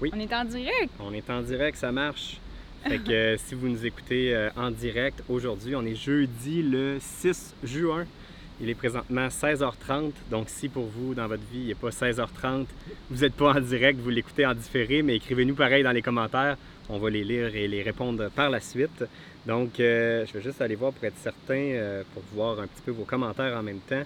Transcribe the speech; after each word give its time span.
Oui. 0.00 0.10
On 0.14 0.20
est 0.20 0.32
en 0.32 0.44
direct. 0.44 0.92
On 1.00 1.12
est 1.12 1.28
en 1.28 1.42
direct, 1.42 1.76
ça 1.76 1.90
marche. 1.90 2.38
Fait 2.86 2.98
que 2.98 3.10
euh, 3.10 3.36
si 3.36 3.54
vous 3.56 3.68
nous 3.68 3.84
écoutez 3.84 4.34
euh, 4.34 4.50
en 4.56 4.70
direct 4.70 5.22
aujourd'hui, 5.28 5.74
on 5.74 5.84
est 5.84 5.96
jeudi 5.96 6.62
le 6.62 6.98
6 7.00 7.54
juin. 7.64 8.06
Il 8.60 8.70
est 8.70 8.74
présentement 8.74 9.26
16h30. 9.26 10.12
Donc 10.30 10.48
si 10.48 10.68
pour 10.68 10.86
vous, 10.86 11.14
dans 11.14 11.26
votre 11.26 11.42
vie, 11.52 11.60
il 11.62 11.66
n'est 11.68 11.74
pas 11.74 11.90
16h30, 11.90 12.66
vous 13.10 13.20
n'êtes 13.20 13.34
pas 13.34 13.54
en 13.54 13.60
direct, 13.60 13.98
vous 13.98 14.10
l'écoutez 14.10 14.46
en 14.46 14.54
différé, 14.54 15.02
mais 15.02 15.16
écrivez-nous 15.16 15.54
pareil 15.54 15.82
dans 15.82 15.92
les 15.92 16.02
commentaires. 16.02 16.56
On 16.88 16.98
va 16.98 17.10
les 17.10 17.24
lire 17.24 17.54
et 17.54 17.66
les 17.66 17.82
répondre 17.82 18.30
par 18.30 18.50
la 18.50 18.60
suite. 18.60 19.04
Donc 19.46 19.80
euh, 19.80 20.24
je 20.26 20.32
vais 20.34 20.42
juste 20.42 20.60
aller 20.60 20.76
voir 20.76 20.92
pour 20.92 21.04
être 21.04 21.18
certain, 21.18 22.02
pour 22.14 22.22
voir 22.32 22.60
un 22.60 22.66
petit 22.68 22.82
peu 22.84 22.92
vos 22.92 23.04
commentaires 23.04 23.56
en 23.56 23.62
même 23.62 23.80
temps. 23.80 24.04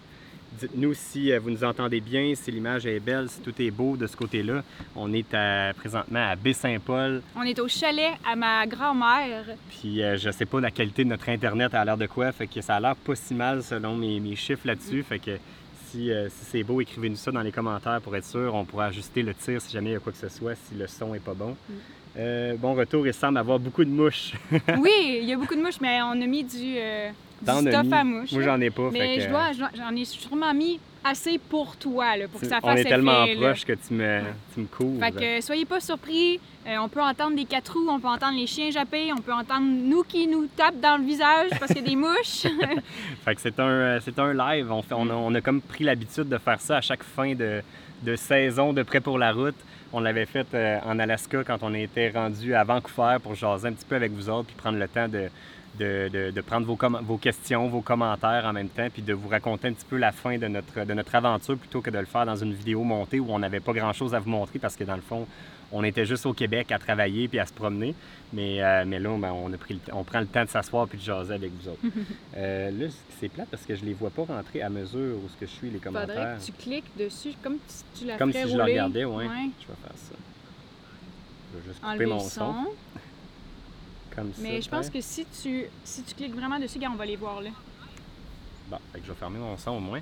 Dites-nous 0.60 0.94
si 0.94 1.32
euh, 1.32 1.40
vous 1.40 1.50
nous 1.50 1.64
entendez 1.64 2.00
bien, 2.00 2.34
si 2.34 2.50
l'image 2.50 2.84
est 2.86 3.00
belle, 3.00 3.28
si 3.28 3.40
tout 3.40 3.54
est 3.60 3.70
beau 3.70 3.96
de 3.96 4.06
ce 4.06 4.16
côté-là. 4.16 4.62
On 4.94 5.12
est 5.12 5.32
à- 5.34 5.72
présentement 5.74 6.29
à 6.29 6.36
Baie-Saint-Paul. 6.36 7.22
On 7.36 7.43
est 7.43 7.58
au 7.58 7.68
chalet 7.68 8.12
à 8.24 8.36
ma 8.36 8.66
grand-mère. 8.66 9.44
Puis 9.70 10.02
euh, 10.02 10.16
je 10.18 10.30
sais 10.30 10.44
pas 10.46 10.60
la 10.60 10.70
qualité 10.70 11.04
de 11.04 11.08
notre 11.08 11.29
Internet 11.30 11.74
a 11.74 11.84
l'air 11.84 11.96
de 11.96 12.07
quoi. 12.07 12.30
Fait 12.32 12.46
que 12.46 12.60
ça 12.60 12.76
a 12.76 12.80
l'air 12.80 12.96
pas 12.96 13.14
si 13.14 13.34
mal 13.34 13.62
selon 13.62 13.96
mes, 13.96 14.20
mes 14.20 14.36
chiffres 14.36 14.66
là-dessus. 14.66 15.02
Fait 15.02 15.18
que 15.18 15.38
si, 15.88 16.10
euh, 16.12 16.29
si 16.29 16.44
c'est 16.44 16.62
beau, 16.62 16.80
écrivez-nous 16.80 17.16
ça 17.16 17.30
dans 17.32 17.40
les 17.43 17.52
commentaires 17.52 18.00
pour 18.00 18.14
être 18.14 18.26
sûr. 18.26 18.54
On 18.54 18.64
pourra 18.64 18.86
ajuster 18.86 19.22
le 19.22 19.34
tir 19.34 19.60
si 19.60 19.72
jamais 19.72 19.90
il 19.90 19.93
y 19.94 19.96
a 19.96 20.00
quoi 20.00 20.12
que 20.12 20.18
ce 20.18 20.29
soit, 20.29 20.54
si 20.54 20.74
le 20.74 20.86
son 20.86 21.14
est 21.14 21.21
pas 21.24 21.34
bon. 21.34 21.57
Euh, 22.18 22.57
bon 22.58 22.74
retour, 22.74 23.07
il 23.07 23.14
semble 23.14 23.38
avoir 23.38 23.58
beaucoup 23.58 23.84
de 23.84 23.90
mouches. 23.90 24.32
Oui, 24.79 25.18
il 25.22 25.24
y 25.24 25.32
a 25.32 25.36
beaucoup 25.38 25.54
de 25.54 25.62
mouches, 25.62 25.80
mais 25.80 26.02
on 26.02 26.10
a 26.21 26.26
mis 26.26 26.44
du 26.44 26.76
T'en 27.46 27.66
as 27.66 27.70
stuff 27.72 27.86
mis. 27.86 27.94
à 27.94 28.04
mouches. 28.04 28.32
Moi, 28.32 28.42
j'en 28.42 28.60
ai 28.60 28.70
pas. 28.70 28.90
mais 28.92 29.20
je 29.20 29.28
dois, 29.28 29.52
je 29.52 29.58
dois- 29.58 29.70
j'en 29.76 29.94
ai 29.96 30.04
sûrement 30.04 30.54
mis 30.54 30.78
assez 31.04 31.38
pour 31.38 31.76
toi, 31.76 32.16
là, 32.16 32.28
pour 32.28 32.41
que 32.41 32.46
ça 32.46 32.58
on 32.62 32.66
fasse 32.68 32.80
est 32.80 32.84
tellement 32.84 33.24
effet, 33.24 33.34
là. 33.34 33.48
proche 33.50 33.64
que 33.64 33.72
tu 33.72 33.92
me, 33.94 34.20
tu 34.55 34.60
me 34.60 34.66
couvres. 34.66 35.00
Fait 35.05 35.12
que 35.12 35.41
soyez 35.44 35.64
pas 35.64 35.80
surpris, 35.80 36.38
Euh, 36.64 36.76
on 36.80 36.88
peut 36.88 37.02
entendre 37.02 37.34
des 37.34 37.44
quatre 37.44 37.72
roues, 37.72 37.88
on 37.90 37.98
peut 37.98 38.06
entendre 38.06 38.38
les 38.38 38.46
chiens 38.46 38.70
japper, 38.70 39.12
on 39.12 39.20
peut 39.20 39.32
entendre 39.32 39.66
nous 39.66 40.04
qui 40.04 40.28
nous 40.28 40.46
tapent 40.46 40.78
dans 40.80 40.96
le 40.96 41.02
visage 41.04 41.50
parce 41.58 41.72
qu'il 41.72 41.82
y 41.82 41.86
a 41.86 41.88
des 41.88 41.96
mouches. 41.96 42.46
Fait 43.24 43.34
que 43.34 43.40
c'est 43.40 43.58
un, 43.58 43.68
euh, 43.68 44.00
c'est 44.00 44.16
un 44.20 44.32
live. 44.32 44.70
On, 44.70 44.80
fait, 44.80 44.94
on, 44.94 45.10
a, 45.10 45.12
on 45.12 45.34
a 45.34 45.40
comme 45.40 45.60
pris 45.60 45.82
l'habitude 45.82 46.28
de 46.28 46.38
faire 46.38 46.60
ça 46.60 46.77
à 46.77 46.80
chaque 46.80 47.02
fin 47.02 47.34
de, 47.34 47.62
de 48.04 48.14
saison 48.14 48.72
de 48.72 48.84
Prêt 48.84 49.00
pour 49.00 49.18
la 49.18 49.32
route. 49.32 49.56
On 49.92 49.98
l'avait 49.98 50.24
fait 50.24 50.46
euh, 50.54 50.78
en 50.86 51.00
Alaska 51.00 51.42
quand 51.44 51.58
on 51.62 51.74
était 51.74 52.10
rendu 52.10 52.54
à 52.54 52.62
Vancouver 52.62 53.16
pour 53.20 53.34
jaser 53.34 53.66
un 53.66 53.72
petit 53.72 53.84
peu 53.84 53.96
avec 53.96 54.12
vous 54.12 54.30
autres 54.30 54.46
puis 54.46 54.54
prendre 54.56 54.78
le 54.78 54.86
temps 54.86 55.08
de, 55.08 55.30
de, 55.78 56.08
de- 56.12 56.30
de 56.30 56.40
prendre 56.42 56.66
vos, 56.66 57.16
questions, 57.16 57.68
vos 57.68 57.80
commentaires 57.80 58.44
en 58.44 58.52
même 58.52 58.68
temps 58.68 58.88
puis 58.92 59.02
de 59.02 59.12
vous 59.14 59.28
raconter 59.28 59.68
un 59.68 59.72
petit 59.72 59.86
peu 59.88 59.96
la 59.96 60.12
fin 60.12 60.36
de 60.38 60.46
notre, 60.48 60.84
de 60.84 60.92
notre 60.94 61.14
aventure 61.14 61.56
plutôt 61.56 61.80
que 61.80 61.90
de 61.90 61.98
le 61.98 62.04
faire 62.04 62.26
dans 62.26 62.36
une 62.36 62.52
vidéo 62.52 62.82
montée 62.82 63.20
où 63.20 63.26
on 63.30 63.38
n'avait 63.38 63.60
pas 63.60 63.72
grand-chose 63.72 64.14
à 64.14 64.18
vous 64.18 64.28
montrer 64.30 64.58
parce 64.58 64.76
que 64.76 64.84
dans 64.84 64.96
le 64.96 65.02
fond, 65.02 65.26
on 65.74 65.82
était 65.84 66.04
juste 66.04 66.26
au 66.26 66.34
Québec 66.34 66.70
à 66.72 66.78
travailler 66.78 67.28
puis 67.28 67.38
à 67.38 67.46
se 67.46 67.52
promener. 67.54 67.94
Mais, 68.34 68.62
euh, 68.62 68.84
mais 68.86 68.98
là, 68.98 69.16
ben, 69.18 69.32
on, 69.32 69.50
a 69.52 69.56
pris 69.56 69.74
le 69.74 69.80
t- 69.80 69.92
on 69.92 70.04
prend 70.04 70.20
le 70.20 70.26
temps 70.26 70.44
de 70.44 70.50
s'asseoir 70.50 70.86
puis 70.86 70.98
de 70.98 71.02
jaser 71.02 71.32
avec 71.34 71.50
vous 71.52 71.68
autres. 71.70 71.80
Euh, 72.36 72.70
là, 72.70 72.86
c'est 73.20 73.28
plate 73.28 73.48
parce 73.50 73.64
que 73.64 73.74
je 73.74 73.84
les 73.84 73.92
vois 73.92 74.08
pas 74.10 74.24
rentrer 74.24 74.62
à 74.62 74.70
mesure 74.70 75.16
où 75.16 75.28
ce 75.28 75.36
que 75.38 75.44
je 75.46 75.50
suis 75.50 75.68
les 75.70 75.78
Faudrait 75.78 76.06
commentaires. 76.06 76.38
que 76.38 76.44
tu 76.46 76.52
cliques 76.52 76.96
dessus 76.98 77.32
comme 77.42 77.56
si 77.68 77.84
tu 77.98 78.04
la 78.06 78.16
Comme 78.16 78.32
si 78.32 78.40
je 78.40 78.46
rouler. 78.48 78.62
regardais, 78.72 79.04
ouais. 79.04 79.26
Ouais. 79.26 79.50
Je 79.60 79.66
vais 79.68 79.78
faire 79.82 79.96
ça. 79.96 80.14
Je 81.52 81.58
vais 81.58 81.64
juste 81.68 81.80
couper 81.80 81.92
Enlever 81.92 82.06
mon 82.06 82.20
son. 82.20 82.54
Comme 84.14 84.32
ça. 84.34 84.42
Mais 84.42 84.60
je 84.60 84.68
pense 84.68 84.91
que 84.91 85.00
si 85.00 85.24
tu, 85.42 85.64
si 85.84 86.02
tu 86.02 86.14
cliques 86.14 86.34
vraiment 86.34 86.58
dessus, 86.58 86.78
on 86.91 86.96
va 86.96 87.06
les 87.06 87.16
voir 87.16 87.41
là. 87.41 87.50
Bon, 88.68 88.78
fait 88.92 89.00
que 89.00 89.06
je 89.06 89.12
vais 89.12 89.18
fermer 89.18 89.38
mon 89.38 89.56
son 89.56 89.72
au 89.72 89.80
moins. 89.80 90.00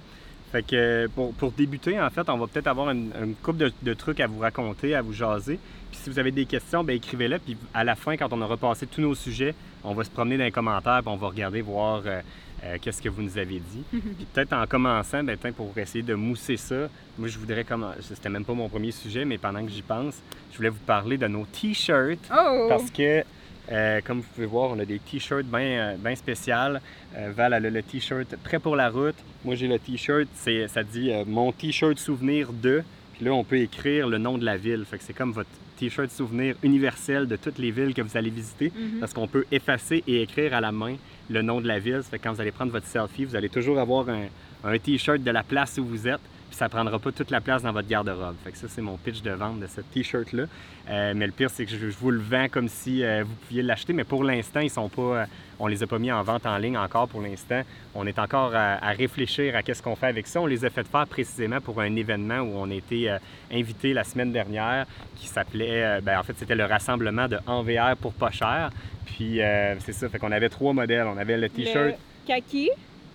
Fait 0.52 0.64
que 0.64 1.06
pour, 1.14 1.32
pour 1.34 1.52
débuter, 1.52 2.00
en 2.00 2.10
fait, 2.10 2.28
on 2.28 2.36
va 2.36 2.46
peut-être 2.48 2.66
avoir 2.66 2.90
une, 2.90 3.12
une 3.22 3.34
couple 3.36 3.58
de, 3.58 3.72
de 3.82 3.94
trucs 3.94 4.18
à 4.18 4.26
vous 4.26 4.40
raconter, 4.40 4.96
à 4.96 5.02
vous 5.02 5.12
jaser. 5.12 5.60
Puis 5.90 6.00
si 6.02 6.10
vous 6.10 6.18
avez 6.18 6.32
des 6.32 6.44
questions, 6.44 6.82
ben 6.82 6.96
écrivez-les. 6.96 7.38
Puis 7.38 7.56
à 7.72 7.84
la 7.84 7.94
fin, 7.94 8.16
quand 8.16 8.32
on 8.32 8.40
aura 8.42 8.56
passé 8.56 8.86
tous 8.86 9.00
nos 9.00 9.14
sujets, 9.14 9.54
on 9.84 9.94
va 9.94 10.04
se 10.04 10.10
promener 10.10 10.38
dans 10.38 10.44
les 10.44 10.50
commentaires, 10.50 11.00
puis 11.02 11.12
on 11.12 11.16
va 11.16 11.28
regarder, 11.28 11.60
voir 11.62 12.02
euh, 12.04 12.20
euh, 12.64 12.76
qu'est-ce 12.80 13.00
que 13.00 13.08
vous 13.08 13.22
nous 13.22 13.38
avez 13.38 13.60
dit. 13.60 13.82
Puis 13.90 14.26
peut-être 14.32 14.52
en 14.52 14.66
commençant, 14.66 15.22
ben, 15.22 15.36
tiens, 15.40 15.52
pour 15.52 15.76
essayer 15.78 16.02
de 16.02 16.14
mousser 16.14 16.56
ça, 16.56 16.88
moi 17.18 17.28
je 17.28 17.38
voudrais 17.38 17.64
commencer. 17.64 18.00
C'était 18.02 18.28
même 18.28 18.44
pas 18.44 18.52
mon 18.52 18.68
premier 18.68 18.92
sujet, 18.92 19.24
mais 19.24 19.38
pendant 19.38 19.64
que 19.64 19.70
j'y 19.70 19.82
pense, 19.82 20.16
je 20.52 20.56
voulais 20.56 20.68
vous 20.68 20.84
parler 20.86 21.16
de 21.16 21.26
nos 21.26 21.46
t-shirts. 21.46 22.20
Oh! 22.30 22.66
Parce 22.68 22.90
que, 22.90 23.24
euh, 23.70 24.00
comme 24.04 24.18
vous 24.18 24.28
pouvez 24.34 24.46
voir, 24.46 24.70
on 24.70 24.78
a 24.78 24.84
des 24.84 24.98
t-shirts 24.98 25.46
bien 25.46 25.94
bien 25.96 26.14
spéciaux. 26.14 26.78
Euh, 27.16 27.32
Val 27.34 27.52
elle 27.52 27.66
a 27.66 27.70
le 27.70 27.82
t-shirt 27.82 28.36
prêt 28.42 28.58
pour 28.58 28.76
la 28.76 28.90
route. 28.90 29.16
Moi, 29.44 29.54
j'ai 29.54 29.68
le 29.68 29.78
t-shirt, 29.78 30.28
ça 30.34 30.82
dit 30.82 31.12
euh, 31.12 31.24
mon 31.26 31.52
t-shirt 31.52 31.98
souvenir 31.98 32.52
de. 32.52 32.82
Puis 33.14 33.24
là, 33.24 33.32
on 33.32 33.44
peut 33.44 33.58
écrire 33.58 34.08
le 34.08 34.18
nom 34.18 34.38
de 34.38 34.44
la 34.44 34.56
ville. 34.56 34.84
Fait 34.84 34.98
que 34.98 35.04
c'est 35.04 35.12
comme 35.12 35.32
votre 35.32 35.50
t-shirt 35.76 36.10
souvenir 36.10 36.56
universel 36.62 37.26
de 37.26 37.36
toutes 37.36 37.58
les 37.58 37.70
villes 37.70 37.94
que 37.94 38.02
vous 38.02 38.16
allez 38.16 38.30
visiter. 38.30 38.72
Mhm. 38.74 39.00
Parce 39.00 39.12
qu'on 39.12 39.28
peut 39.28 39.44
effacer 39.52 40.02
et 40.06 40.22
écrire 40.22 40.54
à 40.54 40.60
la 40.60 40.72
main 40.72 40.96
le 41.28 41.42
nom 41.42 41.60
de 41.60 41.68
la 41.68 41.78
ville. 41.78 42.00
Ça 42.02 42.10
fait 42.10 42.18
que 42.18 42.24
quand 42.24 42.32
vous 42.32 42.40
allez 42.40 42.52
prendre 42.52 42.72
votre 42.72 42.86
selfie, 42.86 43.24
vous 43.24 43.36
allez 43.36 43.48
toujours 43.48 43.78
avoir 43.78 44.08
un, 44.08 44.26
un 44.64 44.78
t-shirt 44.78 45.22
de 45.22 45.30
la 45.30 45.42
place 45.42 45.78
où 45.78 45.84
vous 45.84 46.08
êtes. 46.08 46.20
Puis 46.50 46.56
ça 46.58 46.68
prendra 46.68 46.98
pas 46.98 47.12
toute 47.12 47.30
la 47.30 47.40
place 47.40 47.62
dans 47.62 47.70
votre 47.72 47.86
garde-robe. 47.88 48.34
Fait 48.42 48.50
que 48.50 48.58
ça, 48.58 48.66
c'est 48.68 48.82
mon 48.82 48.96
pitch 48.96 49.22
de 49.22 49.30
vente 49.30 49.60
de 49.60 49.68
ce 49.68 49.80
t-shirt-là. 49.80 50.44
Euh, 50.90 51.12
mais 51.14 51.26
le 51.26 51.32
pire, 51.32 51.48
c'est 51.48 51.64
que 51.64 51.70
je, 51.70 51.78
je 51.90 51.96
vous 51.96 52.10
le 52.10 52.18
vends 52.20 52.48
comme 52.50 52.66
si 52.68 53.04
euh, 53.04 53.22
vous 53.24 53.34
pouviez 53.46 53.62
l'acheter. 53.62 53.92
Mais 53.92 54.02
pour 54.02 54.24
l'instant, 54.24 54.58
ils 54.58 54.68
sont 54.68 54.88
pas. 54.88 55.02
euh, 55.02 55.24
on 55.60 55.68
les 55.68 55.82
a 55.84 55.86
pas 55.86 56.00
mis 56.00 56.10
en 56.10 56.22
vente 56.24 56.46
en 56.46 56.58
ligne 56.58 56.76
encore 56.76 57.06
pour 57.06 57.20
l'instant. 57.22 57.62
On 57.94 58.04
est 58.06 58.18
encore 58.18 58.52
à, 58.56 58.84
à 58.84 58.90
réfléchir 58.90 59.54
à 59.54 59.62
qu'est-ce 59.62 59.80
qu'on 59.82 59.94
fait 59.94 60.08
avec 60.08 60.26
ça. 60.26 60.40
On 60.40 60.46
les 60.46 60.64
a 60.64 60.70
fait 60.70 60.84
faire 60.88 61.06
précisément 61.06 61.60
pour 61.60 61.80
un 61.80 61.94
événement 61.94 62.38
où 62.40 62.52
on 62.56 62.68
a 62.70 62.74
été 62.74 63.16
invité 63.52 63.92
la 63.92 64.02
semaine 64.02 64.32
dernière 64.32 64.86
qui 65.16 65.28
s'appelait. 65.28 66.00
ben, 66.00 66.18
en 66.18 66.22
fait, 66.24 66.34
c'était 66.36 66.54
le 66.56 66.64
rassemblement 66.64 67.28
de 67.28 67.38
Envr 67.46 67.94
pour 68.00 68.12
pas 68.14 68.30
cher. 68.30 68.70
Puis 69.06 69.38
c'est 69.80 69.92
ça. 69.92 70.08
Fait 70.08 70.18
qu'on 70.18 70.32
avait 70.32 70.48
trois 70.48 70.72
modèles. 70.72 71.06
On 71.06 71.18
avait 71.18 71.36
le 71.36 71.48
t-shirt. 71.48 71.94
Le 71.94 72.26
kaki, 72.26 72.70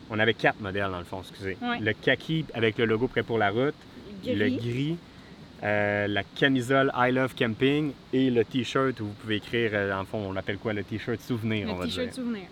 On 0.10 0.20
avait 0.20 0.34
quatre 0.34 0.60
modèles 0.62 0.90
dans 0.92 1.00
le 1.00 1.04
fond, 1.06 1.22
excusez. 1.22 1.58
Ouais. 1.62 1.80
Le 1.80 1.94
kaki 1.94 2.46
avec 2.54 2.78
le 2.78 2.86
logo 2.86 3.08
prêt 3.08 3.24
pour 3.24 3.38
la 3.38 3.50
route, 3.50 3.74
le 4.26 4.50
gris. 4.50 4.98
euh, 5.64 6.08
la 6.08 6.24
camisole 6.24 6.92
I 6.96 7.12
Love 7.12 7.34
Camping 7.36 7.92
et 8.14 8.30
le 8.30 8.44
t-shirt 8.46 9.00
où 9.00 9.06
vous 9.06 9.14
pouvez 9.14 9.38
écrire, 9.38 9.72
euh, 9.74 9.94
en 10.00 10.04
fond, 10.06 10.20
on 10.30 10.32
l'appelle 10.34 10.58
quoi, 10.58 10.74
le 10.74 10.84
t-shirt 10.84 11.20
souvenir, 11.22 11.68
on 11.70 11.74
le 11.74 11.80
va 11.80 11.86
t-shirt 11.86 12.06
dire. 12.08 12.14
souvenir. 12.16 12.44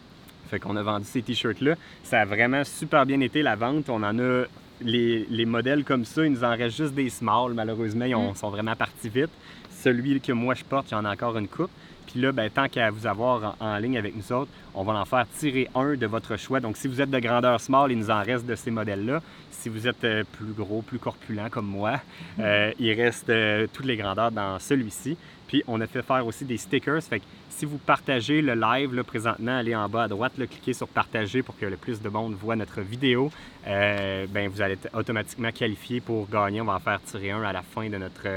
Fait 0.50 0.60
qu'on 0.60 0.76
a 0.78 0.84
vendu 0.84 1.06
ces 1.06 1.22
t-shirts-là. 1.22 1.76
Ça 2.04 2.22
a 2.22 2.26
vraiment 2.26 2.64
super 2.64 3.06
bien 3.06 3.20
été 3.20 3.42
la 3.42 3.56
vente. 3.56 3.90
On 3.90 4.02
en 4.04 4.18
a 4.20 4.46
les, 4.82 5.26
les 5.30 5.46
modèles 5.46 5.84
comme 5.84 6.06
ça, 6.06 6.26
il 6.26 6.32
nous 6.32 6.44
en 6.44 6.56
reste 6.56 6.78
juste 6.78 6.94
des 6.94 7.10
small, 7.10 7.54
malheureusement, 7.54 8.06
ils 8.06 8.16
ont- 8.16 8.32
Mm. 8.32 8.36
sont 8.36 8.50
vraiment 8.50 8.76
partis 8.76 9.10
vite. 9.10 9.30
Celui 9.70 10.20
que 10.22 10.32
moi 10.32 10.54
je 10.56 10.64
porte, 10.64 10.88
j'en 10.90 11.04
ai 11.06 11.08
encore 11.10 11.38
une 11.38 11.48
coupe. 11.48 11.72
Puis 12.14 12.22
là, 12.22 12.32
ben, 12.32 12.48
tant 12.48 12.70
qu'à 12.70 12.92
vous 12.92 13.08
avoir 13.08 13.56
en, 13.60 13.66
en 13.66 13.78
ligne 13.78 13.98
avec 13.98 14.16
nous 14.16 14.32
autres, 14.32 14.52
on 14.76 14.84
va 14.84 14.94
en 14.94 15.06
faire 15.06 15.26
tirer 15.36 15.68
un 15.74 15.96
de 15.96 16.06
votre 16.06 16.38
choix. 16.38 16.60
Donc, 16.60 16.78
si 16.78 16.88
vous 16.88 17.02
êtes 17.02 17.10
de 17.10 17.20
grandeur 17.20 17.60
small, 17.60 17.92
il 17.92 17.98
nous 17.98 18.12
en 18.12 18.22
reste 18.22 18.46
de 18.46 18.54
ces 18.54 18.70
modèles-là. 18.70 19.20
Si 19.50 19.68
vous 19.68 19.88
êtes 19.88 20.04
euh, 20.04 20.24
plus 20.32 20.54
gros, 20.54 20.84
plus 20.84 21.00
corpulent 21.00 21.50
comme 21.50 21.66
moi, 21.66 22.00
euh, 22.40 22.72
il 22.78 22.94
reste 22.94 23.30
euh, 23.30 23.66
toutes 23.74 23.86
les 23.86 23.98
grandeurs 23.98 24.32
dans 24.32 24.60
celui-ci. 24.60 25.18
Puis, 25.48 25.64
on 25.68 25.82
a 25.82 25.88
fait 25.88 26.04
faire 26.04 26.26
aussi 26.28 26.46
des 26.46 26.58
stickers. 26.58 27.02
Fait 27.02 27.20
que 27.20 27.26
si 27.50 27.66
vous 27.66 27.80
partagez 27.80 28.44
le 28.44 28.54
live 28.54 28.94
là, 28.94 29.04
présentement, 29.04 29.58
allez 29.58 29.76
en 29.76 29.90
bas 29.90 30.04
à 30.04 30.08
droite, 30.08 30.34
là, 30.38 30.46
cliquez 30.46 30.74
sur 30.74 30.88
partager 30.88 31.42
pour 31.42 31.58
que 31.58 31.66
le 31.66 31.78
plus 31.78 32.00
de 32.00 32.10
monde 32.10 32.36
voit 32.36 32.56
notre 32.56 32.82
vidéo. 32.82 33.32
Ben, 33.66 34.50
vous 34.50 34.62
allez 34.62 34.74
être 34.74 34.90
automatiquement 34.96 35.52
qualifié 35.52 36.00
pour 36.00 36.28
gagner. 36.28 36.62
On 36.62 36.66
va 36.66 36.74
en 36.74 36.80
faire 36.80 37.02
tirer 37.04 37.32
un 37.32 37.44
à 37.44 37.54
la 37.54 37.62
fin 37.62 37.88
de 37.90 37.98
notre, 37.98 38.28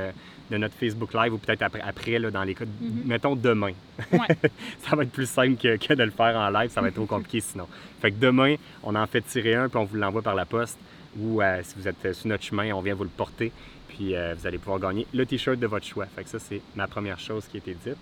de 0.51 0.57
notre 0.59 0.75
Facebook 0.75 1.13
Live 1.15 1.35
ou 1.35 1.39
peut-être 1.39 1.63
après, 1.63 1.81
après 1.81 2.19
là, 2.19 2.31
dans 2.31 2.45
les 2.45 2.55
cas, 2.55 2.65
Mhm. 2.65 3.03
mettons 3.07 3.35
demain. 3.37 3.73
Ouais. 4.13 4.19
ça 4.89 4.95
va 4.97 5.03
être 5.03 5.11
plus 5.13 5.29
simple 5.29 5.57
que, 5.61 5.77
que 5.77 5.95
de 5.95 6.03
le 6.05 6.11
faire 6.11 6.37
en 6.37 6.51
live, 6.51 6.71
ça 6.71 6.81
va 6.81 6.89
être 6.89 6.95
trop 6.95 7.07
compliqué 7.07 7.41
sinon. 7.41 7.67
Fait 8.01 8.11
que 8.13 8.17
demain, 8.17 8.57
on 8.83 8.95
en 8.95 9.07
fait 9.07 9.23
tirer 9.23 9.55
un 9.55 9.69
puis 9.69 9.79
on 9.79 9.85
vous 9.85 9.97
l'envoie 9.97 10.23
par 10.23 10.35
la 10.35 10.45
poste 10.45 10.79
ou 11.19 11.41
euh, 11.43 11.61
si 11.65 11.75
vous 11.77 11.89
êtes 11.89 12.05
euh, 12.05 12.13
sur 12.13 12.29
notre 12.29 12.45
chemin, 12.45 12.73
on 12.75 12.81
vient 12.81 12.95
vous 12.95 13.05
le 13.05 13.11
porter 13.11 13.51
puis 13.89 14.15
euh, 14.15 14.35
vous 14.39 14.47
allez 14.47 14.59
pouvoir 14.59 14.79
gagner 14.79 15.07
le 15.15 15.25
t-shirt 15.27 15.59
de 15.59 15.67
votre 15.67 15.87
choix. 15.87 16.07
Fait 16.07 16.23
que 16.25 16.29
ça, 16.31 16.39
c'est 16.39 16.61
ma 16.75 16.87
première 16.87 17.19
chose 17.19 17.47
qui 17.51 17.57
a 17.57 17.59
été 17.59 17.73
dite. 17.75 17.97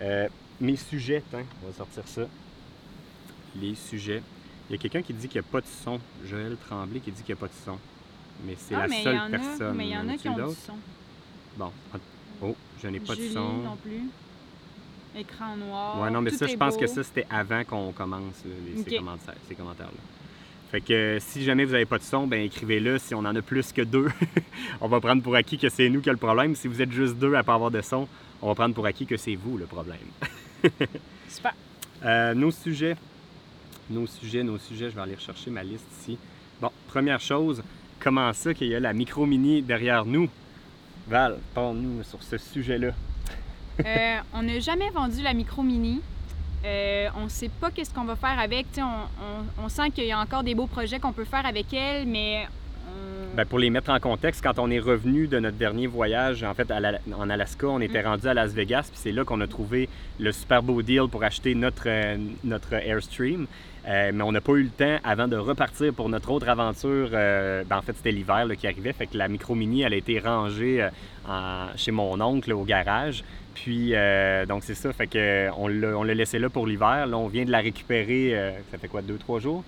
Euh, 0.00 0.28
mes 0.60 0.76
sujets, 0.76 1.22
tiens, 1.30 1.44
on 1.62 1.66
va 1.68 1.72
sortir 1.74 2.02
ça. 2.06 2.22
Les 3.60 3.74
sujets. 3.74 4.22
Il 4.68 4.76
y 4.76 4.78
a 4.78 4.78
quelqu'un 4.80 5.02
qui 5.02 5.12
dit 5.12 5.26
qu'il 5.28 5.40
n'y 5.40 5.46
a 5.46 5.50
pas 5.50 5.60
de 5.60 5.66
son. 5.84 5.98
Joël 6.28 6.56
Tremblay 6.68 7.00
qui 7.00 7.10
dit 7.10 7.22
qu'il 7.22 7.34
n'y 7.34 7.38
a 7.38 7.40
pas 7.40 7.48
de 7.48 7.64
son. 7.64 7.78
Mais 8.46 8.54
c'est 8.56 8.74
Ah, 8.74 8.82
la 8.82 8.88
mais 8.88 8.96
il 8.96 9.00
y 9.00 9.04
seule 9.04 9.16
en 9.18 9.24
a- 9.24 9.28
personne. 9.30 9.76
Mais 9.76 9.86
il 9.86 9.90
y 9.92 9.96
en 9.96 10.08
a 10.08 10.16
qui 10.16 10.28
ont 10.28 10.34
du 10.48 10.54
son. 10.54 10.74
Bon. 11.56 11.70
Oh, 12.42 12.56
je 12.82 12.88
n'ai 12.88 13.00
pas 13.00 13.14
Julie 13.14 13.28
de 13.28 13.34
son. 13.34 13.52
non 13.58 13.76
plus. 13.76 14.00
Écran 15.18 15.56
noir. 15.56 16.00
Ouais, 16.00 16.10
non, 16.10 16.20
mais 16.20 16.30
tout 16.30 16.36
ça, 16.36 16.46
je 16.46 16.56
pense 16.56 16.74
beau. 16.74 16.80
que 16.80 16.86
ça, 16.86 17.02
c'était 17.02 17.26
avant 17.30 17.64
qu'on 17.64 17.92
commence 17.92 18.44
là, 18.44 18.52
les- 18.66 18.82
ces 18.84 18.90
Ok. 18.92 18.98
commentaires- 18.98 19.34
ces 19.48 19.54
commentaires-là. 19.54 20.00
Fait 20.70 20.80
que 20.80 20.92
euh, 20.92 21.18
si 21.20 21.42
jamais 21.42 21.64
vous 21.64 21.72
n'avez 21.72 21.84
pas 21.84 21.98
de 21.98 22.04
son, 22.04 22.28
ben 22.28 22.40
écrivez-le. 22.42 22.98
Si 22.98 23.12
on 23.14 23.18
en 23.18 23.34
a 23.34 23.42
plus 23.42 23.72
que 23.72 23.82
deux, 23.82 24.06
on 24.80 24.86
va 24.86 25.00
prendre 25.00 25.20
pour 25.22 25.34
acquis 25.34 25.58
que 25.58 25.68
c'est 25.68 25.88
nous 25.88 26.00
qui 26.00 26.08
a 26.08 26.12
le 26.12 26.18
problème. 26.18 26.54
Si 26.54 26.68
vous 26.68 26.80
êtes 26.80 26.92
juste 26.92 27.16
deux 27.16 27.34
à 27.34 27.42
pas 27.42 27.54
avoir 27.54 27.72
de 27.72 27.80
son, 27.80 28.06
on 28.40 28.46
va 28.48 28.54
prendre 28.54 28.74
pour 28.74 28.86
acquis 28.86 29.04
que 29.04 29.16
c'est 29.16 29.34
vous 29.34 29.58
le 29.58 29.66
problème. 29.66 29.98
Super. 31.28 31.54
Euh, 32.04 32.34
nos 32.34 32.52
sujets. 32.52 32.96
Nos 33.90 34.06
sujets, 34.06 34.44
nos 34.44 34.58
sujets, 34.58 34.90
je 34.90 34.94
vais 34.94 35.00
aller 35.02 35.16
rechercher 35.16 35.50
ma 35.50 35.64
liste 35.64 35.84
ici. 36.00 36.16
Bon, 36.60 36.70
première 36.86 37.18
chose, 37.20 37.64
comment 37.98 38.32
ça 38.32 38.54
qu'il 38.54 38.68
y 38.68 38.74
a 38.76 38.80
la 38.80 38.92
micro-mini 38.92 39.62
derrière 39.62 40.04
nous? 40.04 40.28
Val, 41.08 41.38
parle-nous 41.54 42.02
sur 42.02 42.22
ce 42.22 42.38
sujet-là. 42.38 42.92
Euh, 43.84 44.18
on 44.34 44.42
n'a 44.42 44.60
jamais 44.60 44.90
vendu 44.90 45.22
la 45.22 45.32
micro 45.32 45.62
mini. 45.62 46.02
Euh, 46.64 47.08
on 47.16 47.24
ne 47.24 47.28
sait 47.28 47.48
pas 47.48 47.70
qu'est-ce 47.70 47.92
qu'on 47.92 48.04
va 48.04 48.16
faire 48.16 48.38
avec. 48.38 48.66
On, 48.78 48.82
on, 48.82 49.64
on, 49.64 49.68
sent 49.68 49.90
qu'il 49.90 50.04
y 50.04 50.12
a 50.12 50.18
encore 50.18 50.42
des 50.42 50.54
beaux 50.54 50.66
projets 50.66 51.00
qu'on 51.00 51.12
peut 51.12 51.24
faire 51.24 51.46
avec 51.46 51.72
elle, 51.72 52.06
mais 52.06 52.46
Bien, 53.34 53.46
pour 53.46 53.60
les 53.60 53.70
mettre 53.70 53.90
en 53.90 54.00
contexte, 54.00 54.42
quand 54.42 54.58
on 54.58 54.68
est 54.72 54.80
revenu 54.80 55.28
de 55.28 55.38
notre 55.38 55.56
dernier 55.56 55.86
voyage, 55.86 56.42
en 56.42 56.52
fait, 56.52 56.68
en 56.72 57.30
Alaska, 57.30 57.68
on 57.68 57.80
était 57.80 58.02
mm. 58.02 58.06
rendu 58.06 58.26
à 58.26 58.34
Las 58.34 58.52
Vegas, 58.52 58.88
puis 58.90 59.00
c'est 59.00 59.12
là 59.12 59.24
qu'on 59.24 59.40
a 59.40 59.46
trouvé 59.46 59.88
le 60.18 60.32
super 60.32 60.64
beau 60.64 60.82
deal 60.82 61.04
pour 61.08 61.22
acheter 61.22 61.54
notre, 61.54 61.84
euh, 61.86 62.16
notre 62.42 62.72
Airstream. 62.72 63.46
Euh, 63.88 64.10
mais 64.12 64.24
on 64.24 64.32
n'a 64.32 64.40
pas 64.40 64.52
eu 64.54 64.64
le 64.64 64.70
temps 64.70 64.98
avant 65.04 65.28
de 65.28 65.36
repartir 65.36 65.94
pour 65.94 66.08
notre 66.08 66.32
autre 66.32 66.48
aventure. 66.48 67.10
Euh, 67.12 67.62
ben, 67.64 67.78
en 67.78 67.82
fait, 67.82 67.92
c'était 67.96 68.10
l'hiver 68.10 68.46
qui 68.58 68.66
arrivait. 68.66 68.92
Fait 68.92 69.06
que 69.06 69.16
la 69.16 69.28
micro 69.28 69.54
mini, 69.54 69.82
elle 69.82 69.94
a 69.94 69.96
été 69.96 70.18
rangée 70.18 70.86
chez 71.76 71.92
mon 71.92 72.20
oncle 72.20 72.52
au 72.52 72.64
garage. 72.64 73.22
Puis, 73.54 73.94
donc 74.48 74.64
c'est 74.64 74.74
ça. 74.74 74.92
Fait 74.92 75.06
que 75.06 75.48
on 75.56 75.68
l'a 75.68 76.14
laissé 76.14 76.38
là 76.38 76.50
pour 76.50 76.66
l'hiver. 76.66 77.06
Là, 77.06 77.16
on 77.16 77.28
vient 77.28 77.44
de 77.44 77.50
la 77.50 77.60
récupérer. 77.60 78.52
ça 78.70 78.76
fait 78.76 78.88
quoi, 78.88 79.00
deux, 79.00 79.16
trois 79.16 79.38
jours? 79.38 79.64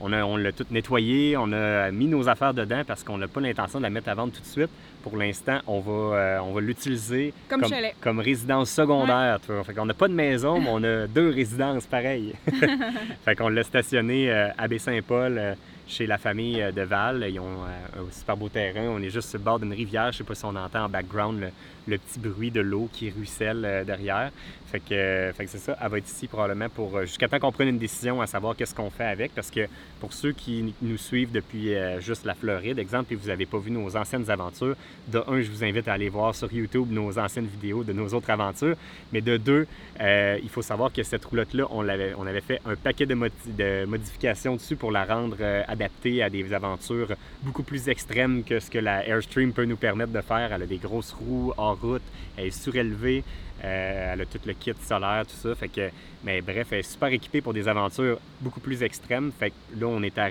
On, 0.00 0.36
l'a 0.36 0.52
tout 0.52 0.66
nettoyé, 0.70 1.36
on 1.36 1.52
a 1.52 1.90
mis 1.90 2.06
nos 2.06 2.28
affaires 2.28 2.52
dedans 2.52 2.82
parce 2.86 3.02
qu'on 3.04 3.16
n'a 3.16 3.28
pas 3.28 3.40
l'intention 3.40 3.78
de 3.78 3.84
la 3.84 3.90
mettre 3.90 4.08
à 4.08 4.14
vendre 4.14 4.32
tout 4.32 4.40
de 4.40 4.46
suite. 4.46 4.70
Pour 5.02 5.16
l'instant, 5.16 5.58
on 5.66 5.80
va, 5.80 6.16
euh, 6.16 6.38
on 6.40 6.52
va 6.52 6.60
l'utiliser 6.60 7.32
comme, 7.48 7.62
comme, 8.00 8.20
résidence 8.20 8.70
secondaire. 8.70 9.38
On 9.48 9.62
Fait 9.62 9.74
n'a 9.74 9.94
pas 9.94 10.08
de 10.08 10.14
maison, 10.14 10.60
mais 10.60 10.68
on 10.70 10.82
a 10.82 11.06
deux 11.14 11.30
résidences 11.30 11.86
pareilles. 11.86 12.34
fait 13.24 13.36
qu'on 13.36 13.48
l'a 13.48 13.62
stationné 13.62 14.30
euh, 14.30 14.48
à 14.58 14.66
Baie-Saint-Paul 14.66 15.38
euh, 15.38 15.54
chez 15.86 16.06
la 16.06 16.18
famille 16.18 16.64
de 16.74 16.82
Val. 16.82 17.24
Ils 17.28 17.38
ont 17.38 17.62
un 17.64 18.12
super 18.12 18.36
beau 18.36 18.48
terrain. 18.48 18.88
On 18.88 19.02
est 19.02 19.10
juste 19.10 19.30
sur 19.30 19.38
le 19.38 19.44
bord 19.44 19.58
d'une 19.58 19.72
rivière. 19.72 20.04
Je 20.04 20.08
ne 20.08 20.12
sais 20.18 20.24
pas 20.24 20.34
si 20.34 20.44
on 20.44 20.56
entend 20.56 20.84
en 20.84 20.88
background 20.88 21.40
le 21.40 21.48
petit 21.86 22.18
bruit 22.18 22.50
de 22.50 22.60
l'eau 22.60 22.88
qui 22.92 23.10
ruisselle 23.10 23.84
derrière. 23.86 24.30
Fait 24.74 24.80
que, 24.80 25.32
fait 25.36 25.44
que 25.44 25.50
c'est 25.52 25.58
ça, 25.58 25.76
elle 25.80 25.88
va 25.88 25.98
être 25.98 26.08
ici 26.08 26.26
probablement 26.26 26.68
pour 26.68 26.96
euh, 26.96 27.02
jusqu'à 27.02 27.28
temps 27.28 27.38
qu'on 27.38 27.52
prenne 27.52 27.68
une 27.68 27.78
décision 27.78 28.20
à 28.20 28.26
savoir 28.26 28.56
qu'est-ce 28.56 28.74
qu'on 28.74 28.90
fait 28.90 29.04
avec. 29.04 29.32
Parce 29.32 29.48
que 29.48 29.68
pour 30.00 30.12
ceux 30.12 30.32
qui 30.32 30.74
nous 30.82 30.96
suivent 30.96 31.30
depuis 31.30 31.72
euh, 31.76 32.00
juste 32.00 32.24
la 32.24 32.34
Floride, 32.34 32.80
exemple, 32.80 33.12
et 33.12 33.16
vous 33.16 33.28
n'avez 33.28 33.46
pas 33.46 33.58
vu 33.58 33.70
nos 33.70 33.96
anciennes 33.96 34.28
aventures, 34.28 34.74
de 35.06 35.22
un, 35.28 35.40
je 35.40 35.48
vous 35.48 35.62
invite 35.62 35.86
à 35.86 35.92
aller 35.92 36.08
voir 36.08 36.34
sur 36.34 36.52
YouTube 36.52 36.90
nos 36.90 37.16
anciennes 37.20 37.46
vidéos 37.46 37.84
de 37.84 37.92
nos 37.92 38.08
autres 38.08 38.30
aventures. 38.30 38.74
Mais 39.12 39.20
de 39.20 39.36
deux, 39.36 39.68
euh, 40.00 40.40
il 40.42 40.48
faut 40.48 40.62
savoir 40.62 40.92
que 40.92 41.04
cette 41.04 41.24
roulotte-là, 41.24 41.68
on, 41.70 41.86
avait 41.86 42.40
fait 42.40 42.60
un 42.66 42.74
paquet 42.74 43.06
de, 43.06 43.14
de 43.14 43.84
modifications 43.84 44.56
dessus 44.56 44.74
pour 44.74 44.90
la 44.90 45.04
rendre 45.04 45.36
adaptée 45.68 46.20
à 46.20 46.28
des 46.28 46.52
aventures 46.52 47.12
beaucoup 47.42 47.62
plus 47.62 47.88
extrêmes 47.88 48.42
que 48.42 48.58
ce 48.58 48.70
que 48.70 48.78
la 48.78 49.06
Airstream 49.06 49.52
peut 49.52 49.66
nous 49.66 49.76
permettre 49.76 50.10
de 50.10 50.20
faire. 50.20 50.52
Elle 50.52 50.62
a 50.62 50.66
des 50.66 50.78
grosses 50.78 51.12
roues 51.12 51.52
hors 51.56 51.73
route, 51.74 52.02
elle 52.36 52.46
est 52.46 52.50
surélevée. 52.50 53.24
Euh, 53.62 54.12
elle 54.12 54.20
a 54.20 54.26
tout 54.26 54.40
le 54.44 54.52
kit 54.52 54.72
solaire, 54.82 55.24
tout 55.26 55.36
ça. 55.36 55.54
Fait 55.54 55.68
que, 55.68 55.90
mais 56.22 56.40
bref, 56.42 56.68
elle 56.70 56.80
est 56.80 56.82
super 56.82 57.08
équipée 57.08 57.40
pour 57.40 57.54
des 57.54 57.66
aventures 57.68 58.18
beaucoup 58.40 58.60
plus 58.60 58.82
extrêmes. 58.82 59.32
Fait 59.38 59.50
que 59.50 59.80
là, 59.80 59.86
on 59.86 60.02
est 60.02 60.18
à, 60.18 60.26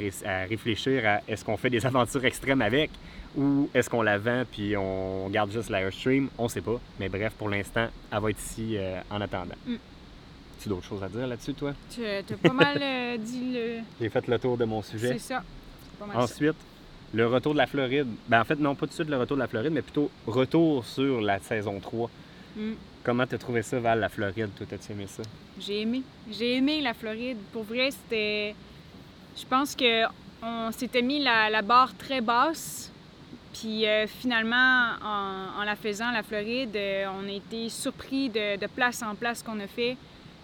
réfléchir 0.46 1.08
à 1.08 1.22
est-ce 1.28 1.44
qu'on 1.44 1.58
fait 1.58 1.70
des 1.70 1.86
aventures 1.86 2.26
extrêmes 2.26 2.62
avec 2.62 2.92
ou 3.36 3.70
est-ce 3.74 3.90
qu'on 3.90 4.04
la 4.04 4.20
vend 4.20 4.44
puis 4.52 4.78
on 4.78 5.28
garde 5.30 5.52
juste 5.52 5.70
l'Airstream? 5.70 6.30
On 6.38 6.48
sait 6.48 6.62
pas. 6.62 6.80
Mais 7.00 7.10
bref, 7.10 7.34
pour 7.38 7.50
l'instant, 7.50 7.88
elle 8.12 8.20
va 8.20 8.30
être 8.30 8.40
ici 8.40 8.78
euh, 8.78 9.00
en 9.10 9.22
attendant. 9.22 9.56
Mm. 9.66 9.76
Tu 10.62 10.68
as 10.68 10.70
d'autres 10.70 10.88
choses 10.88 11.04
à 11.04 11.10
dire 11.10 11.26
là-dessus, 11.26 11.54
toi? 11.54 11.74
Tu 11.90 12.06
as 12.06 12.22
pas 12.38 12.54
mal 12.54 12.78
euh, 12.80 13.18
dit 13.18 13.54
le. 13.54 13.80
J'ai 14.00 14.10
fait 14.10 14.28
le 14.28 14.38
tour 14.38 14.58
de 14.58 14.66
mon 14.66 14.84
sujet. 14.84 15.14
C'est 15.14 15.34
ça. 15.34 15.44
Ensuite, 16.14 16.56
le 17.14 17.28
retour 17.28 17.54
de 17.54 17.60
la 17.60 17.68
Floride. 17.68 18.08
Ben, 18.28 18.42
en 18.42 18.44
fait, 18.44 18.60
non, 18.60 18.76
pas 18.76 18.88
tout 18.88 18.92
de 18.92 18.94
suite 18.94 19.10
le 19.10 19.18
retour 19.18 19.38
de 19.38 19.42
la 19.42 19.48
Floride, 19.48 19.72
mais 19.72 19.82
plutôt 19.82 20.10
retour 20.28 20.84
sur 20.86 21.22
la 21.22 21.40
saison 21.40 21.80
3. 21.80 22.10
Comment 23.04 23.28
t'as 23.28 23.38
trouvé 23.38 23.62
ça, 23.62 23.80
Val, 23.80 24.00
la 24.00 24.10
Floride? 24.10 24.50
Toi, 24.56 24.66
t'as 24.70 24.78
aimé 24.90 25.06
ça? 25.08 25.24
J'ai 25.60 25.82
aimé. 25.82 26.04
J'ai 26.32 26.56
aimé 26.56 26.82
la 26.82 26.94
Floride. 26.94 27.38
Pour 27.52 27.64
vrai, 27.64 27.92
c'était. 27.92 28.56
Je 29.36 29.46
pense 29.46 29.76
que 29.76 30.06
on 30.42 30.72
s'était 30.72 31.02
mis 31.02 31.24
la, 31.24 31.62
barre 31.62 31.96
très 31.98 32.22
basse. 32.22 32.92
Puis 33.54 33.86
euh, 33.86 34.08
finalement, 34.08 34.94
en, 35.04 35.64
la 35.64 35.76
faisant, 35.76 36.12
la 36.12 36.24
Floride, 36.24 36.76
euh, 36.76 37.06
on 37.20 37.28
a 37.28 37.32
été 37.32 37.70
surpris 37.70 38.30
de, 38.30 38.58
de 38.58 38.68
place 38.68 39.04
en 39.04 39.16
place 39.16 39.44
qu'on 39.44 39.60
a 39.60 39.68
fait. 39.68 39.96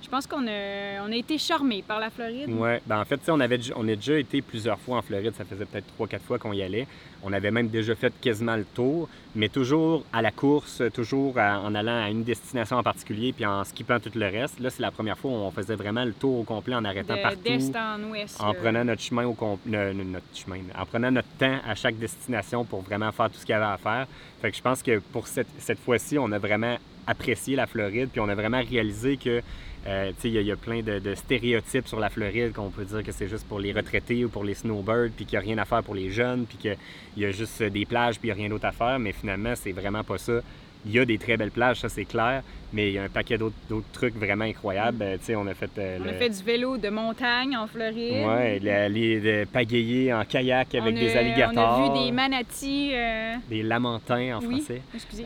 Je 0.01 0.07
pense 0.07 0.25
qu'on 0.25 0.47
a, 0.47 1.01
on 1.05 1.11
a 1.11 1.15
été 1.15 1.37
charmés 1.37 1.83
par 1.85 1.99
la 1.99 2.09
Floride. 2.09 2.49
Oui, 2.49 2.69
ben 2.85 3.01
en 3.01 3.05
fait, 3.05 3.19
on, 3.29 3.39
avait, 3.39 3.59
on 3.75 3.87
a 3.87 3.95
déjà 3.95 4.17
été 4.17 4.41
plusieurs 4.41 4.79
fois 4.79 4.97
en 4.97 5.01
Floride. 5.01 5.33
Ça 5.37 5.45
faisait 5.45 5.65
peut-être 5.65 5.87
trois, 5.87 6.07
quatre 6.07 6.23
fois 6.23 6.39
qu'on 6.39 6.53
y 6.53 6.61
allait. 6.61 6.87
On 7.21 7.33
avait 7.33 7.51
même 7.51 7.67
déjà 7.67 7.95
fait 7.95 8.13
quasiment 8.21 8.55
le 8.55 8.63
tour, 8.63 9.09
mais 9.35 9.49
toujours 9.49 10.05
à 10.13 10.21
la 10.21 10.31
course, 10.31 10.81
toujours 10.93 11.37
en 11.37 11.75
allant 11.75 12.01
à 12.03 12.09
une 12.09 12.23
destination 12.23 12.77
en 12.77 12.83
particulier, 12.83 13.33
puis 13.33 13.45
en 13.45 13.63
skippant 13.65 13.99
tout 13.99 14.11
le 14.15 14.25
reste. 14.25 14.59
Là, 14.61 14.69
c'est 14.69 14.81
la 14.81 14.91
première 14.91 15.17
fois 15.17 15.31
où 15.31 15.35
on 15.35 15.51
faisait 15.51 15.75
vraiment 15.75 16.05
le 16.05 16.13
tour 16.13 16.39
au 16.39 16.43
complet 16.43 16.75
en 16.75 16.85
arrêtant 16.85 17.17
partout. 17.21 17.43
D'est 17.43 17.75
en 17.75 18.01
ouest. 18.09 18.39
En 18.41 18.53
prenant 18.53 18.85
notre 18.85 19.01
chemin 19.01 19.25
au 19.25 19.35
notre 19.65 20.25
chemin, 20.33 20.61
en 20.77 20.85
prenant 20.85 21.11
notre 21.11 21.27
temps 21.37 21.57
à 21.67 21.75
chaque 21.75 21.97
destination 21.97 22.63
pour 22.63 22.81
vraiment 22.81 23.11
faire 23.11 23.29
tout 23.29 23.37
ce 23.37 23.45
qu'il 23.45 23.53
y 23.53 23.55
avait 23.55 23.65
à 23.65 23.77
faire. 23.77 24.07
Fait 24.41 24.49
que 24.51 24.55
je 24.55 24.61
pense 24.61 24.81
que 24.81 24.99
pour 25.11 25.27
cette, 25.27 25.49
cette 25.57 25.79
fois-ci, 25.79 26.17
on 26.17 26.31
a 26.31 26.39
vraiment 26.39 26.77
apprécié 27.05 27.55
la 27.55 27.67
Floride, 27.67 28.09
puis 28.11 28.21
on 28.21 28.29
a 28.29 28.35
vraiment 28.35 28.61
réalisé 28.61 29.17
que 29.17 29.41
euh, 29.87 30.11
il 30.23 30.41
y, 30.41 30.51
a 30.51 30.55
plein 30.55 30.81
de, 30.81 31.15
stéréotypes 31.15 31.87
sur 31.87 31.99
la 31.99 32.09
Floride 32.09 32.53
qu'on 32.53 32.69
peut 32.69 32.85
dire 32.85 33.03
que 33.03 33.11
c'est 33.11 33.29
juste 33.29 33.47
pour 33.47 33.59
les 33.59 33.71
retraités 33.71 34.25
ou 34.25 34.29
pour 34.29 34.43
les 34.43 34.53
snowbirds, 34.53 35.11
puis 35.15 35.25
qu'il 35.25 35.39
n'y 35.39 35.43
a 35.43 35.47
rien 35.47 35.57
à 35.57 35.65
faire 35.65 35.83
pour 35.83 35.95
les 35.95 36.09
jeunes, 36.09 36.45
puis 36.45 36.57
qu'il 36.57 36.77
y 37.17 37.25
a 37.25 37.31
juste 37.31 37.63
des 37.63 37.85
plages, 37.85 38.19
puis 38.19 38.29
il 38.29 38.33
n'y 38.33 38.39
a 38.39 38.41
rien 38.41 38.49
d'autre 38.49 38.65
à 38.65 38.71
faire. 38.71 38.99
Mais 38.99 39.13
finalement, 39.13 39.53
c'est 39.55 39.71
vraiment 39.71 40.03
pas 40.03 40.17
ça. 40.17 40.41
Il 40.85 40.91
y 40.91 40.99
a 40.99 41.05
des 41.05 41.17
très 41.17 41.37
belles 41.37 41.51
plages, 41.51 41.79
ça 41.79 41.89
c'est 41.89 42.05
clair, 42.05 42.43
mais 42.73 42.89
il 42.89 42.93
y 42.93 42.97
a 42.97 43.03
un 43.03 43.09
paquet 43.09 43.37
d'autres 43.37 43.91
trucs 43.91 44.15
vraiment 44.15 44.45
incroyables. 44.45 45.03
Mm. 45.03 45.31
Euh, 45.31 45.35
on 45.37 45.47
a 45.47 45.53
fait. 45.53 45.69
Euh, 45.77 45.99
on 46.03 46.09
a 46.09 46.13
fait 46.13 46.29
du 46.29 46.43
vélo 46.43 46.77
de 46.77 46.89
montagne 46.89 47.55
en 47.57 47.67
Floride. 47.67 48.25
Oui, 48.25 48.69
aller 48.69 49.45
pagayer 49.51 50.13
en 50.13 50.23
kayak 50.25 50.75
avec 50.75 50.95
des 50.95 51.15
alligators. 51.15 51.79
On 51.79 51.89
a 51.89 51.99
vu 51.99 52.05
des 52.05 52.11
manatis. 52.11 52.91
Euh, 52.93 53.35
des 53.49 53.63
lamentins 53.63 54.37
en 54.37 54.41
français. 54.41 54.81
Excusez. 54.93 55.25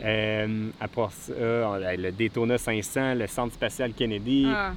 après 0.80 1.08
ça, 1.10 1.32
le 1.34 2.10
Daytona 2.10 2.58
500, 2.58 3.14
le 3.14 3.26
Centre 3.26 3.54
spatial 3.54 3.92
Kennedy, 3.92 4.46
ah, 4.48 4.72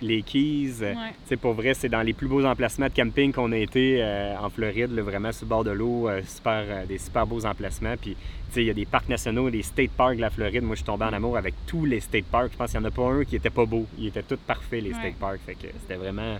les 0.00 0.22
Keys. 0.22 0.80
Ouais. 0.80 1.36
Pour 1.36 1.54
vrai, 1.54 1.74
c'est 1.74 1.88
dans 1.88 2.02
les 2.02 2.12
plus 2.12 2.28
beaux 2.28 2.44
emplacements 2.44 2.86
de 2.86 2.92
camping 2.92 3.32
qu'on 3.32 3.52
a 3.52 3.58
été 3.58 4.02
en 4.40 4.48
Floride, 4.48 4.90
vraiment 4.90 5.32
sur 5.32 5.44
le 5.44 5.48
bord 5.48 5.64
de 5.64 5.70
l'eau. 5.70 6.08
super, 6.26 6.86
des 6.86 6.98
super 6.98 7.26
beaux 7.26 7.44
emplacements. 7.44 7.94
Puis 8.00 8.16
il 8.60 8.66
y 8.66 8.70
a 8.70 8.74
des 8.74 8.86
parcs 8.86 9.08
nationaux, 9.08 9.50
des 9.50 9.62
state 9.62 9.90
parks 9.90 10.16
de 10.16 10.20
la 10.20 10.30
Floride. 10.30 10.62
Moi, 10.62 10.74
je 10.74 10.78
suis 10.78 10.86
tombé 10.86 11.04
en 11.04 11.12
amour 11.12 11.36
avec 11.36 11.54
tous 11.66 11.84
les 11.84 12.00
state 12.06 12.24
parks. 12.24 12.52
Je 12.52 12.56
pense 12.56 12.70
qu'il 12.70 12.80
n'y 12.80 12.86
en 12.86 12.88
a 12.88 12.92
pas 12.92 13.10
un 13.10 13.24
qui 13.24 13.36
était 13.36 13.50
pas 13.50 13.66
beau. 13.66 13.86
Ils 13.98 14.08
étaient 14.08 14.22
tous 14.22 14.38
parfaits, 14.38 14.82
les 14.82 14.92
state 14.92 15.16
parks. 15.16 15.40
Fait 15.44 15.54
que 15.54 15.68
c'était 15.80 15.96
vraiment 15.96 16.38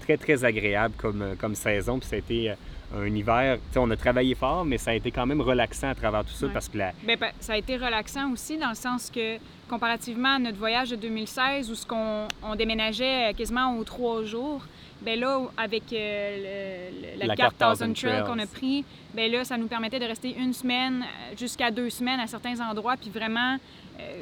très, 0.00 0.16
très 0.16 0.44
agréable 0.44 0.94
comme, 0.96 1.22
euh, 1.22 1.34
comme 1.38 1.54
saison. 1.54 1.98
Puis 1.98 2.08
ça 2.08 2.16
a 2.16 2.18
été 2.18 2.50
euh, 2.50 2.54
un 2.96 3.06
hiver. 3.06 3.58
on 3.76 3.90
a 3.90 3.96
travaillé 3.96 4.34
fort, 4.34 4.64
mais 4.64 4.78
ça 4.78 4.92
a 4.92 4.94
été 4.94 5.10
quand 5.10 5.26
même 5.26 5.40
relaxant 5.40 5.90
à 5.90 5.94
travers 5.94 6.24
tout 6.24 6.32
ça 6.32 6.46
parce 6.52 6.68
que 6.68 6.78
la... 6.78 6.92
Bien, 7.04 7.16
ben, 7.16 7.30
ça 7.40 7.54
a 7.54 7.56
été 7.56 7.76
relaxant 7.76 8.32
aussi 8.32 8.56
dans 8.56 8.70
le 8.70 8.74
sens 8.74 9.10
que, 9.10 9.36
comparativement 9.68 10.36
à 10.36 10.38
notre 10.38 10.58
voyage 10.58 10.90
de 10.90 10.96
2016 10.96 11.70
où 11.70 11.74
ce 11.74 11.86
qu'on 11.86 12.28
on 12.42 12.54
déménageait 12.54 13.34
quasiment 13.36 13.76
aux 13.76 13.84
trois 13.84 14.24
jours, 14.24 14.64
ben 15.00 15.18
là, 15.18 15.40
avec 15.56 15.84
euh, 15.92 16.90
la, 17.18 17.36
carte 17.36 17.56
Thousand 17.58 17.92
Trail 17.92 18.24
qu'on 18.26 18.38
a 18.38 18.46
pris, 18.46 18.84
ben 19.14 19.30
là, 19.30 19.44
ça 19.44 19.56
nous 19.56 19.68
permettait 19.68 20.00
de 20.00 20.04
rester 20.04 20.36
une 20.36 20.52
semaine 20.52 21.02
euh, 21.02 21.36
jusqu'à 21.36 21.70
deux 21.70 21.90
semaines 21.90 22.20
à 22.20 22.26
certains 22.26 22.60
endroits, 22.60 22.96
puis 22.96 23.10
vraiment 23.10 23.54
euh, 23.54 23.58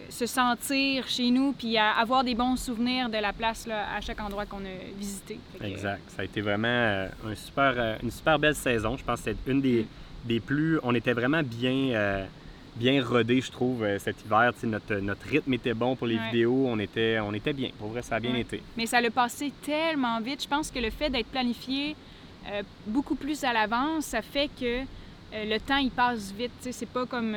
se 0.08 0.26
sentir 0.26 1.06
chez 1.06 1.30
nous, 1.30 1.52
puis 1.52 1.76
avoir 1.76 2.24
des 2.24 2.34
bons 2.34 2.56
souvenirs 2.56 3.08
de 3.08 3.18
la 3.18 3.32
place 3.32 3.66
là, 3.66 3.94
à 3.94 4.00
chaque 4.00 4.20
endroit 4.20 4.46
qu'on 4.46 4.64
a 4.64 4.94
visité. 4.98 5.38
exact. 5.62 6.02
Ça 6.08 6.22
a 6.22 6.24
été 6.24 6.40
vraiment 6.40 7.08
un 7.26 7.34
super, 7.34 7.98
une 8.02 8.10
super 8.10 8.38
belle 8.38 8.54
saison. 8.54 8.96
Je 8.96 9.04
pense 9.04 9.20
que 9.20 9.30
c'est 9.30 9.50
une 9.50 9.60
des, 9.60 9.82
mm. 9.82 10.28
des, 10.28 10.40
plus... 10.40 10.78
On 10.82 10.94
était 10.94 11.12
vraiment 11.12 11.42
bien 11.42 12.26
bien 12.76 13.02
rodé, 13.02 13.40
je 13.40 13.50
trouve, 13.50 13.82
euh, 13.82 13.98
cet 13.98 14.24
hiver. 14.24 14.52
Notre, 14.64 14.94
notre 14.96 15.26
rythme 15.26 15.54
était 15.54 15.74
bon 15.74 15.96
pour 15.96 16.06
les 16.06 16.18
vidéos. 16.18 16.66
On 16.68 16.78
était, 16.78 17.18
on 17.20 17.32
était 17.32 17.52
bien. 17.52 17.70
Pour 17.78 17.88
vrai, 17.88 18.02
ça 18.02 18.16
a 18.16 18.20
bien 18.20 18.34
été. 18.34 18.62
Mais 18.76 18.86
ça 18.86 19.00
l'a 19.00 19.10
passé 19.10 19.52
tellement 19.62 20.20
vite. 20.20 20.42
Je 20.42 20.48
pense 20.48 20.70
que 20.70 20.78
le 20.78 20.90
fait 20.90 21.10
d'être 21.10 21.28
planifié 21.28 21.96
euh, 22.48 22.62
beaucoup 22.86 23.14
plus 23.14 23.42
à 23.44 23.52
l'avance, 23.52 24.06
ça 24.06 24.22
fait 24.22 24.48
que 24.48 24.80
euh, 24.80 24.84
le 25.32 25.58
temps, 25.58 25.78
il 25.78 25.90
passe 25.90 26.32
vite. 26.32 26.52
C'est 26.70 26.88
pas 26.88 27.06
comme... 27.06 27.34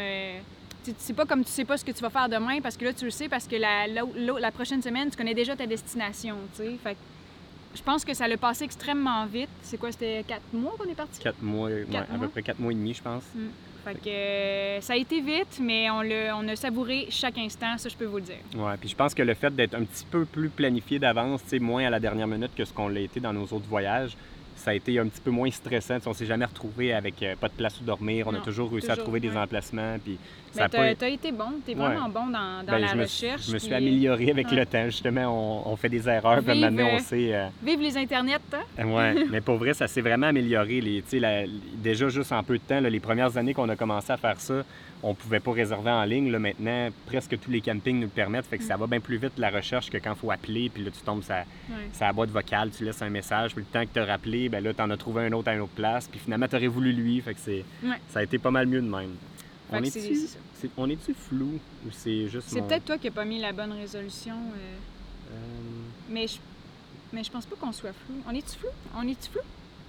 c'est 0.98 1.14
pas 1.14 1.26
comme 1.26 1.44
tu 1.44 1.52
sais 1.52 1.66
pas 1.66 1.78
ce 1.78 1.86
que 1.86 1.92
tu 1.92 2.02
vas 2.02 2.10
faire 2.10 2.30
demain 2.30 2.62
parce 2.62 2.78
que 2.78 2.86
là, 2.86 2.94
tu 2.94 3.06
le 3.06 3.12
sais 3.12 3.30
parce 3.30 3.48
que 3.48 3.56
la, 3.56 3.88
la, 3.88 4.52
prochaine 4.52 4.82
semaine, 4.82 5.10
tu 5.10 5.18
connais 5.18 5.34
déjà 5.34 5.56
ta 5.56 5.66
destination, 5.66 6.36
Fait 6.84 6.98
je 7.76 7.84
pense 7.84 8.04
que 8.04 8.16
ça 8.16 8.28
l'a 8.28 8.38
passé 8.38 8.64
extrêmement 8.64 9.26
vite. 9.28 9.50
C'est 9.62 9.78
quoi, 9.78 9.92
c'était 9.92 10.24
quatre 10.28 10.54
mois 10.54 10.74
qu'on 10.78 10.90
est 10.90 10.96
parti? 10.96 11.20
Quatre 11.20 11.42
mois, 11.42 11.70
à 11.70 12.18
peu 12.18 12.28
près 12.28 12.42
quatre 12.42 12.60
mois 12.60 12.72
et 12.72 12.76
demi, 12.76 12.94
je 12.96 13.02
pense. 13.02 13.24
Mm. 13.36 13.48
Fait 13.86 13.94
que 13.94 14.10
euh, 14.10 14.82
ça 14.82 14.94
a 14.94 14.96
été 14.98 15.22
vite, 15.22 15.60
mais 15.62 15.90
on, 15.90 16.02
le, 16.02 16.34
on 16.34 16.48
a 16.48 16.56
savouré 16.56 17.08
chaque 17.10 17.38
instant, 17.38 17.78
ça 17.78 17.88
je 17.88 17.96
peux 17.96 18.06
vous 18.06 18.18
le 18.18 18.24
dire. 18.24 18.40
Ouais, 18.56 18.76
puis 18.78 18.90
je 18.90 18.96
pense 18.96 19.14
que 19.14 19.24
le 19.24 19.34
fait 19.34 19.56
d'être 19.56 19.76
un 19.76 19.84
petit 19.84 20.06
peu 20.10 20.26
plus 20.26 20.50
planifié 20.50 21.00
d'avance, 21.00 21.42
moins 21.62 21.86
à 21.86 21.90
la 21.90 22.00
dernière 22.00 22.28
minute 22.28 22.52
que 22.56 22.66
ce 22.66 22.74
qu'on 22.74 22.90
l'a 22.90 23.00
été 23.00 23.20
dans 23.20 23.32
nos 23.32 23.44
autres 23.44 23.68
voyages, 23.70 24.18
ça 24.60 24.72
a 24.72 24.74
été 24.74 25.00
un 25.00 25.08
petit 25.08 25.22
peu 25.22 25.32
moins 25.32 25.50
stressant. 25.50 25.98
on 26.06 26.14
s'est 26.14 26.26
jamais 26.26 26.46
retrouvé 26.46 26.94
avec 26.94 27.24
euh, 27.24 27.36
pas 27.36 27.48
de 27.48 27.54
place 27.54 27.80
où 27.80 27.84
dormir. 27.84 28.28
On 28.28 28.34
a 28.36 28.40
toujours 28.40 28.70
réussi 28.72 28.92
à 28.92 28.98
trouver 28.98 29.20
des 29.20 29.36
emplacements. 29.36 29.98
Puis 30.04 30.18
ça 30.52 30.68
tu 30.68 30.78
as, 30.78 31.08
été 31.08 31.32
bon. 31.32 31.54
Tu 31.66 31.72
es 31.72 31.76
vraiment 31.76 32.10
bon 32.10 32.28
dans, 32.28 32.64
dans 32.66 32.72
ben, 32.74 32.80
la 32.80 32.92
recherche. 32.92 33.48
je 33.48 33.54
me 33.54 33.60
suis 33.60 33.74
amélioré 33.74 34.32
avec 34.32 34.52
le 34.52 34.66
temps. 34.66 34.86
Justement, 34.86 35.66
on, 35.66 35.76
fait 35.78 35.90
des 35.90 36.08
erreurs. 36.10 36.42
Vive, 36.42 36.60
maintenant, 36.60 36.90
on 36.94 37.00
sait. 37.00 37.34
Euh, 37.34 37.48
vive 37.64 37.80
les 37.80 37.98
internets, 37.98 38.40
hein? 38.54 38.84
Oui, 38.84 39.26
mais 39.32 39.42
pour 39.42 39.56
vrai, 39.56 39.74
ça 39.74 39.88
s'est 39.88 40.02
vraiment 40.02 40.28
amélioré. 40.28 40.82
Les, 40.82 41.04
déjà, 41.76 42.10
juste 42.10 42.32
en 42.34 42.44
peu 42.44 42.58
de 42.58 42.64
temps, 42.64 42.80
les 42.82 43.00
premières 43.00 43.38
années 43.38 43.54
qu'on 43.54 43.70
a 43.70 43.78
commencé 43.78 44.12
à 44.12 44.18
faire 44.18 44.40
ça, 44.42 44.64
on 45.02 45.14
pouvait 45.14 45.40
pas 45.40 45.52
réserver 45.52 45.92
en 45.92 46.04
ligne. 46.04 46.30
Là, 46.30 46.40
maintenant, 46.40 46.90
presque 47.06 47.40
tous 47.40 47.52
les 47.52 47.62
campings 47.62 47.96
nous 47.96 48.04
le 48.04 48.08
permettent. 48.08 48.46
Fait 48.46 48.58
que 48.58 48.64
ça 48.64 48.76
mm. 48.76 48.80
va 48.80 48.88
bien 48.88 49.00
plus 49.00 49.18
vite 49.18 49.34
la 49.38 49.50
recherche 49.50 49.90
que 49.90 49.98
quand 49.98 50.14
il 50.14 50.20
faut 50.20 50.32
appeler. 50.32 50.70
Puis 50.70 50.84
là, 50.84 50.92
tu 50.92 51.02
tombes 51.02 51.24
sa, 51.24 51.46
sa 51.94 52.12
boîte 52.12 52.32
vocale, 52.32 52.72
tu 52.72 52.84
laisses 52.84 53.02
un 53.02 53.10
message. 53.10 53.54
Puis 53.54 53.64
le 53.64 53.72
temps 53.72 53.86
que 53.86 53.94
tu 53.94 54.00
as 54.00 54.06
rappelé, 54.06 54.50
ben 54.50 54.64
là, 54.64 54.74
tu 54.74 54.82
en 54.82 54.90
as 54.90 54.98
trouvé 54.98 55.26
un 55.26 55.32
autre 55.32 55.50
à 55.50 55.56
une 55.56 55.62
autre 55.62 55.74
place. 55.74 56.08
Puis 56.08 56.20
finalement, 56.20 56.48
tu 56.48 56.56
aurais 56.56 56.68
voulu 56.68 56.92
lui. 56.92 57.22
Fait 57.22 57.34
que 57.34 57.40
c'est, 57.40 57.64
ça 58.10 58.20
a 58.20 58.24
été 58.24 58.38
pas 58.38 58.52
mal 58.52 58.68
mieux 58.68 58.82
de 58.82 58.90
même. 58.90 59.16
On 59.72 59.84
est-tu, 59.84 60.30
on 60.78 60.90
est 60.90 61.14
flou 61.14 61.60
ou 61.86 61.92
c'est 61.92 62.28
juste. 62.28 62.50
C'est 62.50 62.62
peut-être 62.62 62.86
toi 62.86 62.98
qui 62.98 63.08
n'as 63.08 63.14
pas 63.14 63.26
mis 63.26 63.40
la 63.40 63.54
bonne 63.54 63.72
résolution. 63.72 64.34
Euh... 64.34 65.34
Euh... 65.34 65.36
Mais, 66.10 66.28
je... 66.28 66.38
mais 67.14 67.24
je 67.24 67.32
pense 67.32 67.46
pas 67.46 67.56
qu'on 67.56 67.72
soit 67.72 67.94
flou. 67.94 68.16
On 68.28 68.34
est-tu 68.34 68.58
flou? 68.58 68.70
On 68.98 69.08
est-tu 69.08 69.30
flou? 69.30 69.42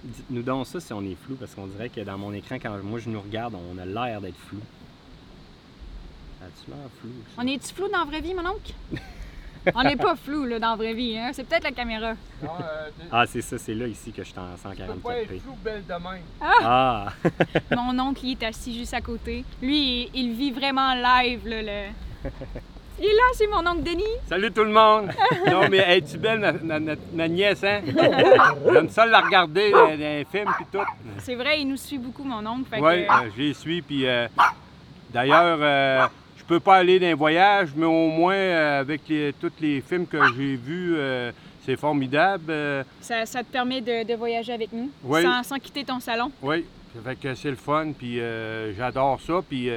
Dites-nous 0.03 0.43
donc 0.43 0.67
ça 0.67 0.79
si 0.79 0.93
on 0.93 1.01
est 1.01 1.15
flou, 1.15 1.35
parce 1.35 1.53
qu'on 1.53 1.67
dirait 1.67 1.89
que 1.89 2.01
dans 2.01 2.17
mon 2.17 2.33
écran, 2.33 2.55
quand 2.55 2.81
moi 2.83 2.99
je 2.99 3.09
nous 3.09 3.21
regarde, 3.21 3.55
on 3.55 3.77
a 3.77 3.85
l'air 3.85 4.21
d'être 4.21 4.37
flou. 4.37 4.59
As-tu 6.57 6.71
l'air 6.71 6.89
flou? 6.99 7.09
On 7.37 7.47
est-tu 7.47 7.73
flou 7.73 7.87
dans 7.89 7.99
la 7.99 8.05
vraie 8.05 8.21
vie, 8.21 8.33
mon 8.33 8.45
oncle? 8.45 8.73
on 9.75 9.83
n'est 9.83 9.95
pas 9.95 10.15
flou 10.15 10.45
là, 10.45 10.59
dans 10.59 10.71
la 10.71 10.75
vraie 10.75 10.93
vie, 10.93 11.17
hein? 11.17 11.31
C'est 11.33 11.43
peut-être 11.43 11.63
la 11.63 11.71
caméra. 11.71 12.13
Euh, 12.43 12.89
ah, 13.11 13.25
c'est 13.27 13.41
ça, 13.41 13.57
c'est 13.57 13.73
là 13.73 13.87
ici 13.87 14.11
que 14.11 14.23
je 14.23 14.29
suis 14.29 14.39
en 14.39 14.57
144 14.57 14.95
Tu 14.95 15.01
pas 15.01 15.17
être 15.17 15.41
flou 15.41 15.55
belle 15.63 15.83
demain. 15.87 16.17
Ah! 16.41 17.07
ah. 17.23 17.75
mon 17.75 17.97
oncle, 17.99 18.21
il 18.23 18.31
est 18.31 18.43
assis 18.43 18.77
juste 18.77 18.93
à 18.93 19.01
côté. 19.01 19.45
Lui, 19.61 20.09
il, 20.13 20.33
vit 20.33 20.51
vraiment 20.51 20.93
live, 20.93 21.47
là, 21.47 21.61
le... 21.61 22.29
Il 22.99 23.07
est 23.07 23.13
là, 23.13 23.23
c'est 23.33 23.47
mon 23.47 23.65
oncle 23.65 23.81
Denis. 23.81 24.03
Salut 24.29 24.51
tout 24.51 24.63
le 24.63 24.71
monde. 24.71 25.09
non, 25.49 25.67
mais 25.69 25.97
es-tu 25.97 26.19
belle, 26.19 26.59
ma, 26.63 26.79
ma, 26.79 27.27
nièce, 27.27 27.63
hein? 27.63 27.81
J'aime 28.71 28.89
ça 28.89 29.07
la 29.07 29.21
regarder 29.21 29.71
dans 29.71 29.87
les 29.87 30.23
films 30.31 30.51
puis 30.55 30.65
tout. 30.71 30.85
C'est 31.17 31.33
vrai, 31.33 31.61
il 31.61 31.67
nous 31.67 31.77
suit 31.77 31.97
beaucoup, 31.97 32.23
mon 32.23 32.45
oncle. 32.45 32.69
Oui, 32.73 32.79
que... 32.79 33.11
Euh, 33.11 33.29
je 33.35 33.41
les 33.41 33.53
suis. 33.55 33.81
Puis 33.81 34.05
euh, 34.05 34.27
d'ailleurs, 35.09 35.57
euh, 35.61 36.07
peux 36.55 36.59
pas 36.59 36.77
aller 36.77 36.99
dans 36.99 37.07
un 37.07 37.15
voyage, 37.15 37.69
mais 37.75 37.85
au 37.85 38.07
moins, 38.07 38.35
avec 38.79 39.01
tous 39.39 39.51
les 39.61 39.81
films 39.81 40.05
que 40.05 40.17
j'ai 40.35 40.55
vus, 40.55 40.95
c'est 41.65 41.77
formidable. 41.77 42.53
Ça, 42.99 43.25
ça, 43.25 43.43
te 43.43 43.51
permet 43.51 43.81
de, 43.81 44.05
de 44.05 44.13
voyager 44.15 44.53
avec 44.53 44.69
nous 44.73 44.89
sans, 45.21 45.43
sans, 45.43 45.59
quitter 45.59 45.83
ton 45.83 45.99
salon? 45.99 46.31
Oui, 46.41 46.65
ça 46.93 47.01
fait 47.03 47.15
que 47.15 47.35
c'est 47.35 47.49
le 47.49 47.55
fun. 47.55 47.91
Puis 47.97 48.19
j'adore 48.77 49.19
ça. 49.21 49.41
Puis 49.47 49.69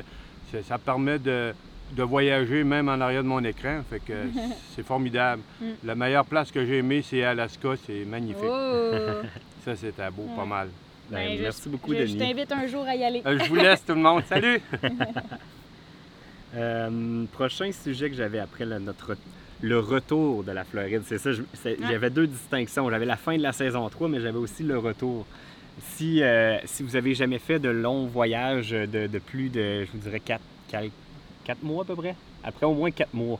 ça 0.67 0.79
permet 0.79 1.19
de 1.19 1.55
de 1.93 2.03
voyager 2.03 2.65
même 2.65 2.89
en 2.89 3.01
arrière 3.01 3.23
de 3.23 3.29
mon 3.29 3.43
écran. 3.45 3.81
Fait 3.89 4.01
que 4.01 4.13
c'est 4.75 4.85
formidable. 4.85 5.43
Mm. 5.61 5.67
La 5.85 5.95
meilleure 5.95 6.25
place 6.25 6.51
que 6.51 6.65
j'ai 6.65 6.79
aimée, 6.79 7.03
c'est 7.03 7.23
Alaska. 7.23 7.71
C'est 7.87 8.05
magnifique. 8.05 8.45
Oh. 8.45 9.23
ça, 9.65 9.77
c'était 9.77 10.11
beau, 10.11 10.29
pas 10.37 10.45
mal. 10.45 10.69
Ben, 11.11 11.29
ben, 11.29 11.43
merci 11.43 11.69
beaucoup, 11.69 11.95
Denis. 11.95 12.13
Je 12.13 12.19
t'invite 12.19 12.51
un 12.51 12.67
jour 12.67 12.85
à 12.85 12.97
y 12.97 13.05
aller. 13.05 13.23
Euh, 13.27 13.39
je 13.39 13.49
vous 13.49 13.57
laisse, 13.57 13.85
tout 13.85 13.95
le 13.95 14.01
monde. 14.01 14.23
Salut! 14.27 14.61
Euh, 16.57 17.25
prochain 17.33 17.71
sujet 17.73 18.11
que 18.11 18.17
j'avais 18.17 18.39
après 18.39 18.65
le, 18.65 18.79
notre, 18.79 19.17
le 19.63 19.79
retour 19.79 20.45
de 20.45 20.53
la 20.53 20.65
Floride, 20.65 21.03
c'est 21.07 21.19
ça. 21.19 21.31
J'avais 21.89 22.11
deux 22.11 22.27
distinctions. 22.27 22.89
J'avais 22.91 23.07
la 23.07 23.17
fin 23.17 23.37
de 23.37 23.43
la 23.43 23.53
saison 23.53 23.89
3, 23.89 24.09
mais 24.09 24.21
j'avais 24.21 24.39
aussi 24.39 24.63
le 24.63 24.79
retour. 24.79 25.27
Si, 25.97 26.23
euh, 26.23 26.59
si 26.67 26.85
vous 26.85 26.95
avez 26.95 27.15
jamais 27.15 27.41
fait 27.41 27.59
de 27.59 27.69
longs 27.69 28.07
voyages 28.07 28.71
de, 28.71 29.07
de 29.09 29.19
plus 29.19 29.49
de, 29.49 29.85
je 29.85 29.91
vous 29.93 29.99
dirais, 29.99 30.21
4, 30.21 30.41
4 30.69 30.91
quatre 31.45 31.63
mois 31.63 31.83
à 31.83 31.87
peu 31.87 31.95
près. 31.95 32.17
Après 32.43 32.67
au 32.67 32.75
moins 32.75 32.91
quatre 32.91 33.15
mois. 33.15 33.39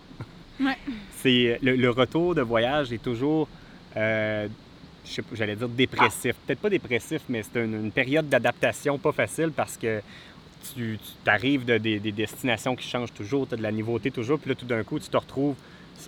Ouais. 0.61 0.77
C'est, 1.17 1.59
le, 1.63 1.91
retour 1.91 2.35
de 2.35 2.43
voyage 2.43 2.93
est 2.93 3.03
toujours, 3.03 3.49
euh, 3.97 4.47
j'allais 5.33 5.57
dire 5.57 5.69
dépressif. 5.69 6.37
Peut-être 6.47 6.61
pas 6.61 6.71
dépressif, 6.71 7.23
mais 7.29 7.43
c'est 7.43 7.65
une, 7.65 7.91
période 7.91 8.29
d'adaptation 8.29 8.99
pas 8.99 9.13
facile 9.13 9.51
parce 9.51 9.77
que 9.77 10.01
tu, 10.75 10.99
arrives 11.27 11.65
de, 11.65 11.79
des, 11.79 11.99
destinations 12.13 12.77
qui 12.77 12.89
changent 12.89 13.13
toujours, 13.13 13.47
tu 13.47 13.55
as 13.55 13.57
de 13.57 13.63
la 13.63 13.73
nouveauté 13.73 14.11
toujours, 14.11 14.39
puis 14.39 14.49
là 14.49 14.55
tout 14.55 14.67
d'un 14.67 14.83
coup 14.83 14.99
tu 14.99 15.09
te 15.09 15.17
retrouves 15.17 15.55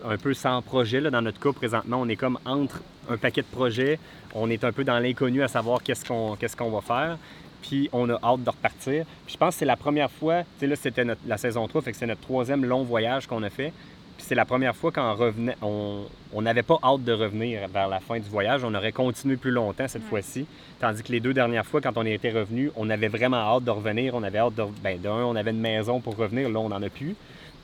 un 0.04 0.16
peu 0.16 0.34
sans 0.34 0.62
projet. 0.62 1.00
Là, 1.00 1.10
dans 1.10 1.22
notre 1.22 1.40
cas, 1.40 1.52
présentement, 1.52 1.98
on 2.00 2.08
est 2.08 2.16
comme 2.16 2.38
entre 2.44 2.80
un 3.08 3.16
paquet 3.16 3.42
de 3.42 3.46
projets. 3.46 3.98
On 4.34 4.50
est 4.50 4.64
un 4.64 4.72
peu 4.72 4.84
dans 4.84 4.98
l'inconnu 4.98 5.42
à 5.42 5.48
savoir 5.48 5.82
qu'est-ce 5.82 6.04
qu'on, 6.04 6.70
va 6.70 6.80
faire 6.80 7.18
puis 7.62 7.88
on 7.92 8.08
a 8.10 8.18
hâte 8.22 8.44
de 8.44 8.50
repartir. 8.50 9.04
Je 9.26 9.36
pense 9.36 9.54
que 9.54 9.58
c'est 9.60 9.64
la 9.64 9.76
première 9.76 10.10
fois, 10.10 10.42
tu 10.42 10.48
sais, 10.60 10.66
là, 10.68 10.76
c'était 10.76 11.04
la 11.26 11.36
saison 11.36 11.66
3, 11.66 11.82
fait 11.82 11.92
que 11.92 11.96
c'est 11.96 12.06
notre 12.06 12.20
troisième 12.20 12.64
long 12.64 12.84
voyage 12.84 13.26
qu'on 13.26 13.42
a 13.42 13.50
fait. 13.50 13.72
Puis 14.16 14.24
c'est 14.26 14.34
la 14.34 14.44
première 14.44 14.74
fois 14.74 14.92
qu'on 14.92 15.14
revenait, 15.14 15.56
on 15.62 16.06
n'avait 16.40 16.62
pas 16.62 16.78
hâte 16.82 17.04
de 17.04 17.12
revenir 17.12 17.68
vers 17.68 17.88
la 17.88 18.00
fin 18.00 18.18
du 18.18 18.28
voyage. 18.28 18.64
On 18.64 18.74
aurait 18.74 18.92
continué 18.92 19.36
plus 19.36 19.50
longtemps 19.50 19.88
cette 19.88 20.04
fois-ci. 20.04 20.46
Tandis 20.80 21.02
que 21.02 21.12
les 21.12 21.20
deux 21.20 21.34
dernières 21.34 21.66
fois, 21.66 21.80
quand 21.80 21.96
on 21.96 22.04
était 22.04 22.30
revenu, 22.30 22.70
on 22.76 22.88
avait 22.88 23.08
vraiment 23.08 23.36
hâte 23.36 23.64
de 23.64 23.70
revenir. 23.70 24.14
On 24.14 24.22
avait 24.22 24.38
hâte 24.38 24.54
de. 24.54 24.64
Ben, 24.82 24.98
d'un, 24.98 25.10
on 25.10 25.36
avait 25.36 25.50
une 25.50 25.60
maison 25.60 26.00
pour 26.00 26.16
revenir. 26.16 26.48
Là, 26.48 26.60
on 26.60 26.70
n'en 26.70 26.82
a 26.82 26.88
plus. 26.88 27.14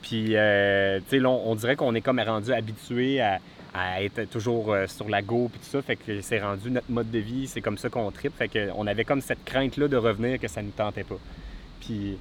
Puis, 0.01 0.35
euh, 0.35 0.99
tu 0.99 1.05
sais, 1.09 1.19
là, 1.19 1.29
on, 1.29 1.55
dirait 1.55 1.75
qu'on 1.75 1.95
est 1.95 2.01
comme 2.01 2.19
rendu 2.19 2.51
habitué 2.51 3.21
à, 3.21 3.39
à 3.73 4.03
être 4.03 4.29
toujours 4.29 4.71
euh, 4.71 4.85
sur 4.87 5.09
la 5.09 5.21
go 5.21 5.49
puis 5.51 5.59
tout 5.59 5.69
ça. 5.69 5.81
Fait 5.81 5.95
que 5.95 6.21
c'est 6.21 6.39
rendu 6.39 6.69
notre 6.69 6.91
mode 6.91 7.09
de 7.09 7.19
vie, 7.19 7.47
c'est 7.47 7.61
comme 7.61 7.77
ça 7.77 7.89
qu'on 7.89 8.11
tripe. 8.11 8.35
Fait 8.37 8.49
qu'on 8.49 8.85
avait 8.85 9.05
comme 9.05 9.21
cette 9.21 9.43
crainte-là 9.43 9.87
de 9.87 9.97
revenir 9.97 10.39
que 10.39 10.47
ça 10.47 10.61
ne 10.61 10.67
nous 10.67 10.73
tentait 10.73 11.03
pas. 11.03 11.17
Puis 11.79 12.17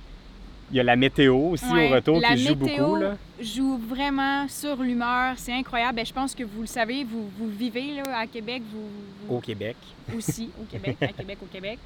il 0.73 0.77
y 0.77 0.81
a 0.81 0.83
la 0.83 0.97
météo 0.97 1.37
aussi 1.51 1.67
au 1.67 1.89
retour 1.89 2.21
qui 2.23 2.39
joue 2.39 2.55
beaucoup. 2.55 2.97
La 2.97 3.17
joue 3.39 3.77
vraiment 3.77 4.49
sur 4.49 4.77
l'humeur. 4.83 5.35
C'est 5.37 5.53
incroyable. 5.53 5.97
Ben, 5.97 6.07
je 6.07 6.13
pense 6.13 6.35
que 6.35 6.43
vous 6.45 6.63
le 6.63 6.67
savez, 6.67 7.05
vous, 7.05 7.29
vous 7.39 7.49
vivez 7.49 7.97
là, 7.97 8.19
à 8.19 8.27
Québec. 8.27 8.63
Vous, 8.73 9.37
Au 9.37 9.41
Québec. 9.41 9.77
Aussi, 10.17 10.51
au 10.61 10.65
Québec, 10.65 10.97
à 11.03 11.09
Québec, 11.09 11.39
au 11.43 11.47
Québec. 11.47 11.79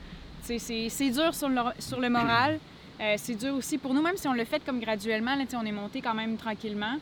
C'est 0.42 1.10
dur 1.10 1.34
sur 1.34 1.48
le, 1.48 1.60
sur 1.80 2.00
le 2.00 2.08
moral. 2.08 2.60
Euh, 3.00 3.14
c'est 3.18 3.34
dur 3.34 3.54
aussi 3.56 3.76
pour 3.76 3.92
nous, 3.92 4.00
même 4.00 4.16
si 4.16 4.28
on 4.28 4.32
le 4.32 4.44
fait 4.44 4.64
comme 4.64 4.78
graduellement. 4.78 5.34
Là, 5.34 5.44
on 5.60 5.66
est 5.66 5.72
monté 5.72 6.00
quand 6.00 6.14
même 6.14 6.36
tranquillement. 6.36 6.96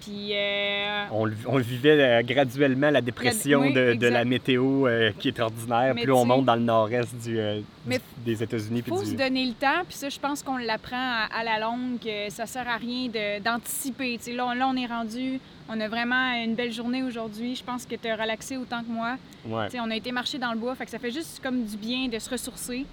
Puis, 0.00 0.30
euh, 0.32 1.04
on, 1.10 1.30
on, 1.46 1.58
vivait 1.58 2.00
euh, 2.00 2.22
graduellement 2.22 2.90
la 2.90 3.00
dépression 3.00 3.70
de, 3.70 4.06
la 4.06 4.24
météo 4.24 4.86
euh, 4.86 5.10
qui 5.18 5.28
est 5.28 5.40
ordinaire. 5.40 5.94
puis 5.94 6.10
on 6.10 6.24
monte 6.24 6.44
dans 6.44 6.54
le 6.54 6.62
nord-est 6.62 7.14
du, 7.16 7.38
des 8.24 8.42
États-Unis. 8.42 8.82
Il 8.86 8.88
faut 8.88 9.04
se 9.04 9.14
donner 9.14 9.46
le 9.46 9.54
temps. 9.54 9.82
Puis 9.86 9.96
ça, 9.96 10.08
je 10.08 10.18
pense 10.18 10.42
qu'on 10.42 10.56
l'apprend 10.56 11.26
à, 11.30 11.44
la 11.44 11.58
longue. 11.58 11.98
Que 11.98 12.30
ça 12.30 12.46
sert 12.46 12.68
à 12.68 12.76
rien 12.76 13.08
d'anticiper. 13.44 14.18
Là, 14.28 14.54
là, 14.54 14.68
on 14.68 14.76
est 14.76 14.86
rendu. 14.86 15.40
On 15.68 15.78
a 15.80 15.88
vraiment 15.88 16.32
une 16.42 16.54
belle 16.54 16.72
journée 16.72 17.02
aujourd'hui. 17.02 17.56
Je 17.56 17.64
pense 17.64 17.84
que 17.84 17.94
tu 17.96 18.08
as 18.08 18.16
relaxé 18.16 18.56
autant 18.56 18.82
que 18.82 18.90
moi. 18.90 19.16
On 19.44 19.90
a 19.90 19.96
été 19.96 20.12
marcher 20.12 20.38
dans 20.38 20.52
le 20.52 20.58
bois. 20.58 20.74
Fait 20.74 20.84
que 20.84 20.90
ça 20.90 20.98
fait 20.98 21.10
juste 21.10 21.40
comme 21.42 21.64
du 21.64 21.76
bien 21.76 22.08
de 22.08 22.18
se 22.18 22.30
ressourcer 22.30 22.86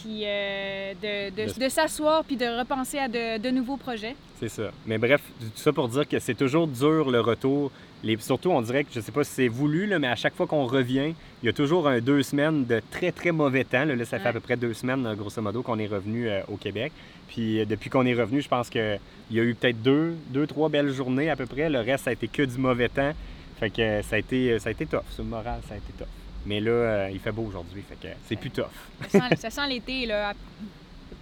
puis 0.00 0.22
euh, 0.24 0.92
de, 1.02 1.68
s'asseoir 1.68 2.24
puis 2.24 2.36
de 2.36 2.46
repenser 2.58 2.98
à 2.98 3.08
de, 3.08 3.50
nouveaux 3.50 3.76
projets. 3.76 4.14
C'est 4.38 4.48
ça. 4.48 4.70
Mais 4.86 4.98
bref, 4.98 5.20
tout 5.40 5.46
ça 5.54 5.72
pour 5.72 5.88
dire 5.88 6.06
que 6.06 6.18
c'est 6.18 6.34
toujours 6.34 6.66
dur 6.66 7.10
le 7.10 7.20
retour. 7.20 7.70
Les, 8.04 8.16
surtout, 8.18 8.50
on 8.50 8.60
dirait 8.60 8.84
que, 8.84 8.90
je 8.94 9.00
sais 9.00 9.12
pas 9.12 9.24
si 9.24 9.32
c'est 9.32 9.48
voulu, 9.48 9.86
là, 9.86 9.98
mais 9.98 10.08
à 10.08 10.16
chaque 10.16 10.34
fois 10.34 10.46
qu'on 10.46 10.66
revient, 10.66 11.14
il 11.42 11.46
y 11.46 11.48
a 11.48 11.52
toujours 11.52 11.88
un 11.88 12.00
deux 12.00 12.22
semaines 12.22 12.66
de 12.66 12.82
très, 12.90 13.10
très 13.10 13.32
mauvais 13.32 13.64
temps. 13.64 13.84
Là, 13.84 14.04
ça 14.04 14.18
fait 14.18 14.28
à 14.28 14.32
peu 14.32 14.40
près 14.40 14.56
deux 14.56 14.74
semaines, 14.74 15.14
grosso 15.14 15.40
modo, 15.40 15.62
qu'on 15.62 15.78
est 15.78 15.86
revenu 15.86 16.28
euh, 16.28 16.42
au 16.48 16.56
Québec. 16.56 16.92
Puis 17.28 17.60
euh, 17.60 17.64
depuis 17.64 17.88
qu'on 17.88 18.04
est 18.04 18.14
revenu, 18.14 18.42
je 18.42 18.48
pense 18.48 18.68
qu'il 18.68 19.00
y 19.30 19.40
a 19.40 19.42
eu 19.42 19.54
peut-être 19.54 19.82
deux, 19.82 20.14
deux, 20.28 20.46
trois 20.46 20.68
belles 20.68 20.92
journées 20.92 21.30
à 21.30 21.36
peu 21.36 21.46
près. 21.46 21.70
Le 21.70 21.80
reste, 21.80 22.04
ça 22.04 22.10
a 22.10 22.12
été 22.12 22.28
que 22.28 22.42
du 22.42 22.58
mauvais 22.58 22.90
temps. 22.90 23.12
Fait 23.58 23.70
que 23.70 24.02
ça 24.02 24.16
a 24.16 24.18
été, 24.18 24.58
ça 24.58 24.68
a 24.68 24.72
été 24.72 24.84
tough. 24.84 25.00
Ce 25.10 25.22
moral, 25.22 25.60
ça 25.66 25.74
a 25.74 25.78
été 25.78 25.92
tough. 25.98 26.25
Mais 26.46 26.60
là, 26.60 26.70
euh, 26.70 27.10
il 27.12 27.18
fait 27.18 27.32
beau 27.32 27.42
aujourd'hui, 27.42 27.82
fait 27.82 27.96
que 27.96 28.14
c'est 28.26 28.36
plus 28.36 28.50
tough. 28.50 28.66
ça 29.10 29.50
sent, 29.50 29.66
l'été, 29.68 30.06
là, 30.06 30.32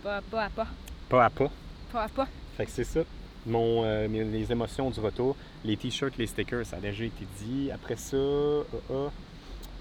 pas, 0.03 0.21
pas, 0.21 0.45
à 0.45 0.51
pas. 0.51 0.67
Pas 1.09 1.25
à 1.25 1.31
pas. 1.31 1.51
Pas 1.91 2.03
à 2.03 2.09
pas. 2.09 2.29
Fait 2.57 2.67
que 2.67 2.71
c'est 2.71 2.85
ça. 2.85 3.01
Mon, 3.47 3.83
euh, 3.85 4.07
les 4.07 4.53
émotions 4.53 4.91
du 4.91 5.01
retour, 5.01 5.37
les 5.65 5.77
t-shirts, 5.77 6.17
les 6.19 6.27
stickers, 6.27 6.65
ça 6.67 6.77
a 6.77 6.81
déjà 6.81 7.05
été 7.05 7.27
dit. 7.39 7.71
Après 7.73 7.97
ça, 7.97 8.17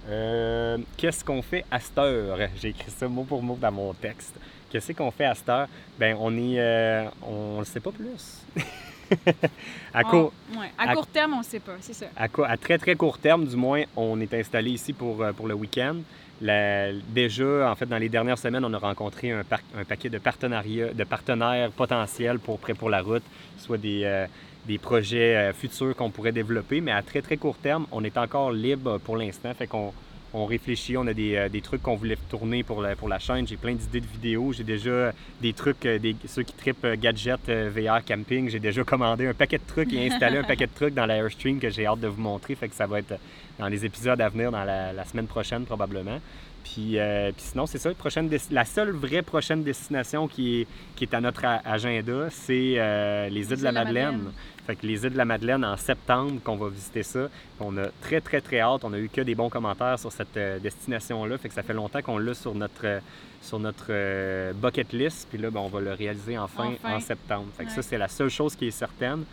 euh, 0.10 0.78
qu'est-ce 0.98 1.24
qu'on 1.24 1.42
fait 1.42 1.66
à 1.70 1.80
cette 1.80 1.98
heure? 1.98 2.38
J'ai 2.62 2.70
écrit 2.70 2.92
ça 2.92 3.08
mot 3.08 3.24
pour 3.24 3.44
mot 3.44 3.58
dans 3.60 3.72
mon 3.72 3.94
texte. 3.94 4.34
Qu'est-ce 4.70 4.94
qu'on 4.94 5.12
fait 5.12 5.26
à 5.26 5.36
cette 5.36 5.50
heure? 5.50 5.68
Ben, 6.00 6.16
on 6.20 6.36
est. 6.38 7.08
on 7.22 7.60
ne 7.60 7.66
sait 7.66 7.80
pas 7.82 7.92
plus. 7.92 8.42
à, 9.94 10.04
court, 10.04 10.34
à, 10.78 10.94
court 10.94 11.08
terme, 11.08 11.34
on 11.34 11.40
ne 11.40 11.44
sait 11.44 11.60
pas, 11.60 11.76
c'est 11.82 11.94
ça. 11.94 12.06
À, 12.16 12.58
très, 12.58 12.78
très 12.78 12.96
court 12.96 13.18
terme, 13.18 13.46
du 13.46 13.56
moins, 13.56 13.84
on 13.96 14.20
est 14.20 14.34
installé 14.34 14.72
ici 14.72 14.94
pour, 14.94 15.22
euh, 15.22 15.32
pour 15.32 15.48
le 15.48 15.54
week-end. 15.54 15.98
déjà, 16.42 17.72
en 17.72 17.76
fait, 17.76 17.86
dans 17.86 17.98
les 17.98 18.10
dernières 18.10 18.38
semaines, 18.38 18.66
on 18.66 18.74
a 18.74 18.78
rencontré 18.78 19.32
un, 19.32 19.44
un 19.78 19.84
paquet 19.84 20.10
de, 20.10 20.18
partenariats, 20.18 20.94
de 20.94 21.04
partenaires 21.04 21.72
potentiels 21.72 22.40
pour 22.40 22.60
Prêt 22.60 22.74
pour 22.74 22.90
la 22.90 23.02
route, 23.02 23.24
soit 23.58 23.78
des, 23.78 24.04
euh, 24.04 24.26
des 24.66 24.78
projets 24.78 25.36
euh, 25.36 25.54
futurs 25.54 25.96
qu'on 25.96 26.10
pourrait 26.10 26.32
développer. 26.32 26.82
Mais 26.82 26.92
à 26.92 27.02
très, 27.02 27.22
très 27.22 27.38
court 27.38 27.58
terme, 27.58 27.86
on 27.92 28.04
est 28.04 28.18
encore 28.18 28.52
libre 28.52 28.98
pour 29.00 29.18
l'instant. 29.18 29.54
Fait 29.54 29.68
qu'on 29.68 29.94
on 30.34 30.46
réfléchit, 30.46 30.98
on 30.98 31.08
a 31.08 31.14
des, 31.14 31.48
des 31.50 31.62
trucs 31.62 31.82
qu'on 31.82 31.96
voulait 31.96 32.18
tourner 32.30 32.64
pour 32.64 32.82
la, 32.82 33.20
chaîne. 33.20 33.48
J'ai 33.48 33.58
plein 33.58 33.74
d'idées 33.74 34.02
de 34.02 34.08
vidéos. 34.08 34.52
J'ai 34.54 34.64
déjà 34.64 35.14
des 35.42 35.54
trucs, 35.54 35.84
des, 35.84 36.16
ceux 36.28 36.44
qui 36.44 36.54
tripent 36.54 36.88
gadgets 37.00 37.50
VR 37.50 38.04
camping, 38.04 38.50
j'ai 38.50 38.60
déjà 38.60 38.84
commandé 38.84 39.28
un 39.28 39.34
paquet 39.34 39.58
de 39.58 39.68
trucs 39.68 39.94
et 39.94 40.08
installé 40.08 40.38
un 40.38 40.44
paquet 40.44 40.68
de 40.68 40.74
trucs 40.74 40.94
dans 40.94 41.06
l'Airstream 41.06 41.60
que 41.60 41.70
j'ai 41.70 41.86
hâte 41.86 42.00
de 42.00 42.08
vous 42.08 42.22
montrer. 42.22 42.56
Fait 42.56 42.68
que 42.68 42.76
ça 42.76 42.88
va 42.88 43.00
être 43.00 43.14
dans 43.60 43.68
les 43.68 43.86
épisodes 43.86 44.20
à 44.20 44.30
venir, 44.30 44.52
dans 44.52 44.64
la, 44.64 45.06
semaine 45.06 45.28
prochaine 45.28 45.66
probablement. 45.66 46.20
Puis, 46.64 46.98
puis 46.98 47.34
sinon, 47.38 47.66
c'est 47.66 47.78
ça, 47.78 47.94
prochaine 47.94 48.30
la 48.52 48.66
seule 48.66 48.92
vraie 48.92 49.22
prochaine 49.22 49.64
destination 49.64 50.28
qui 50.28 50.62
est, 50.62 50.68
qui 50.96 51.04
est 51.04 51.14
à 51.14 51.22
notre 51.22 51.46
agenda, 51.46 52.30
c'est 52.32 53.30
les 53.30 53.52
îles 53.52 53.60
de 53.60 53.64
la 53.64 53.72
Madeleine. 53.72 54.32
Fait 54.66 54.78
que 54.78 54.86
les 54.88 55.04
îles 55.04 55.12
de 55.12 55.18
la 55.18 55.26
Madeleine 55.26 55.66
en 55.66 55.76
septembre 55.76 56.40
qu'on 56.42 56.56
va 56.56 56.70
visiter 56.70 57.04
ça. 57.04 57.28
On 57.60 57.78
a 57.78 57.88
très 58.02 58.22
très 58.22 58.40
très 58.40 58.62
hâte. 58.62 58.86
On 58.86 58.94
a 58.94 58.98
eu 58.98 59.10
que 59.10 59.20
des 59.20 59.36
bons 59.36 59.50
commentaires 59.50 60.00
sur 60.00 60.12
cette 60.12 60.38
euh, 60.38 60.58
destination-là. 60.60 61.38
Fait 61.38 61.50
que 61.50 61.54
ça 61.54 61.64
fait 61.64 61.74
longtemps 61.74 62.02
qu'on 62.02 62.18
l'a 62.18 62.34
sur 62.34 62.56
notre 62.56 62.86
euh, 62.86 63.00
sur 63.42 63.60
notre 63.60 63.88
euh, 63.90 64.54
bucket 64.54 64.94
list. 64.94 65.28
Puis 65.30 65.38
là, 65.38 65.52
ben, 65.52 65.60
on 65.60 65.68
va 65.68 65.82
le 65.82 65.94
réaliser 65.94 66.38
enfin, 66.38 66.76
en 66.86 67.00
septembre. 67.02 67.48
Fait 67.58 67.66
que 67.66 67.72
ça, 67.72 67.82
c'est 67.82 67.98
la 67.98 68.08
seule 68.08 68.30
chose 68.30 68.56
qui 68.56 68.68
est 68.68 68.72
certaine. 68.72 69.26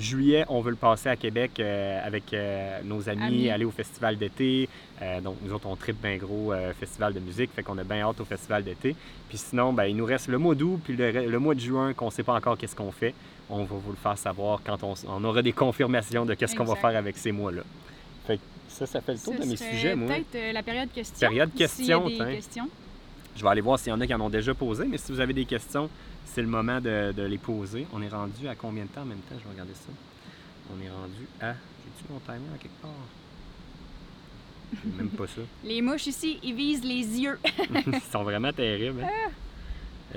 Juillet, 0.00 0.44
on 0.48 0.60
veut 0.60 0.70
le 0.70 0.76
passer 0.76 1.08
à 1.08 1.16
Québec 1.16 1.60
avec 1.60 2.34
nos 2.84 3.08
amis, 3.08 3.50
aller 3.50 3.64
au 3.64 3.70
festival 3.70 4.16
d'été. 4.16 4.68
donc, 5.22 5.36
nous 5.44 5.52
autres, 5.52 5.66
on 5.66 5.76
tripe 5.76 6.00
bien 6.00 6.16
gros 6.16 6.52
festival 6.78 7.12
de 7.12 7.20
musique, 7.20 7.50
fait 7.54 7.62
qu'on 7.62 7.78
a 7.78 7.84
bien 7.84 8.00
hâte 8.00 8.20
au 8.20 8.24
festival 8.24 8.64
d'été. 8.64 8.96
Puis 9.28 9.38
sinon, 9.38 9.72
ben, 9.72 9.84
il 9.84 9.96
nous 9.96 10.04
reste 10.04 10.28
le 10.28 10.38
mois 10.38 10.54
d'août, 10.54 10.80
puis 10.82 10.96
le, 10.96 11.26
le, 11.26 11.38
mois 11.38 11.54
de 11.54 11.60
juin, 11.60 11.92
qu'on 11.92 12.06
ne 12.06 12.10
sait 12.10 12.22
pas 12.22 12.34
encore 12.34 12.58
qu'est-ce 12.58 12.74
qu'on 12.74 12.90
fait 12.90 13.14
on 13.50 13.64
va 13.64 13.76
vous 13.76 13.90
le 13.90 13.96
faire 13.96 14.16
savoir 14.16 14.60
quand 14.64 14.78
on, 14.82 15.24
aura 15.24 15.42
des 15.42 15.52
confirmations 15.52 16.24
de 16.24 16.34
qu'est-ce 16.34 16.54
qu'on 16.54 16.64
va 16.64 16.76
faire 16.76 16.96
avec 16.96 17.18
ces 17.18 17.32
mois-là. 17.32 17.62
Fait 18.26 18.38
ça, 18.68 18.86
ça 18.86 19.00
fait 19.00 19.14
le 19.14 19.18
tour 19.18 19.34
de 19.34 19.44
mes 19.44 19.56
sujets, 19.56 19.94
moi. 19.96 20.08
Peut-être 20.08 20.34
euh, 20.36 20.52
la 20.52 20.62
période 20.62 20.92
questions. 20.92 21.28
Période 21.28 21.52
questions. 21.54 22.04
Je 23.40 23.44
vais 23.46 23.50
aller 23.52 23.62
voir 23.62 23.78
s'il 23.78 23.88
y 23.88 23.92
en 23.94 24.00
a 24.02 24.06
qui 24.06 24.12
en 24.12 24.20
ont 24.20 24.28
déjà 24.28 24.52
posé, 24.52 24.84
mais 24.86 24.98
si 24.98 25.10
vous 25.12 25.18
avez 25.18 25.32
des 25.32 25.46
questions, 25.46 25.88
c'est 26.26 26.42
le 26.42 26.46
moment 26.46 26.78
de, 26.78 27.22
les 27.22 27.38
poser. 27.38 27.86
On 27.90 28.02
est 28.02 28.10
rendu 28.10 28.46
à 28.46 28.54
combien 28.54 28.84
de 28.84 28.90
temps 28.90 29.00
en 29.00 29.06
même 29.06 29.20
temps? 29.20 29.34
Je 29.38 29.44
vais 29.44 29.50
regarder 29.52 29.72
ça. 29.72 29.90
On 30.70 30.84
est 30.84 30.90
rendu 30.90 31.26
à. 31.40 31.52
J'ai-tu 31.54 32.12
mon 32.12 32.18
timer 32.18 32.54
à 32.54 32.58
quelque 32.58 32.82
part? 32.82 32.90
Même 34.94 35.08
pas 35.08 35.26
ça. 35.26 35.40
Les 35.64 35.80
mouches 35.80 36.08
ici, 36.08 36.38
ils 36.42 36.54
visent 36.54 36.84
les 36.84 37.18
yeux. 37.18 37.38
Ils 37.86 38.00
sont 38.12 38.24
vraiment 38.24 38.52
terribles. 38.52 39.02
Hein? 39.02 39.08
Ah! 39.10 39.30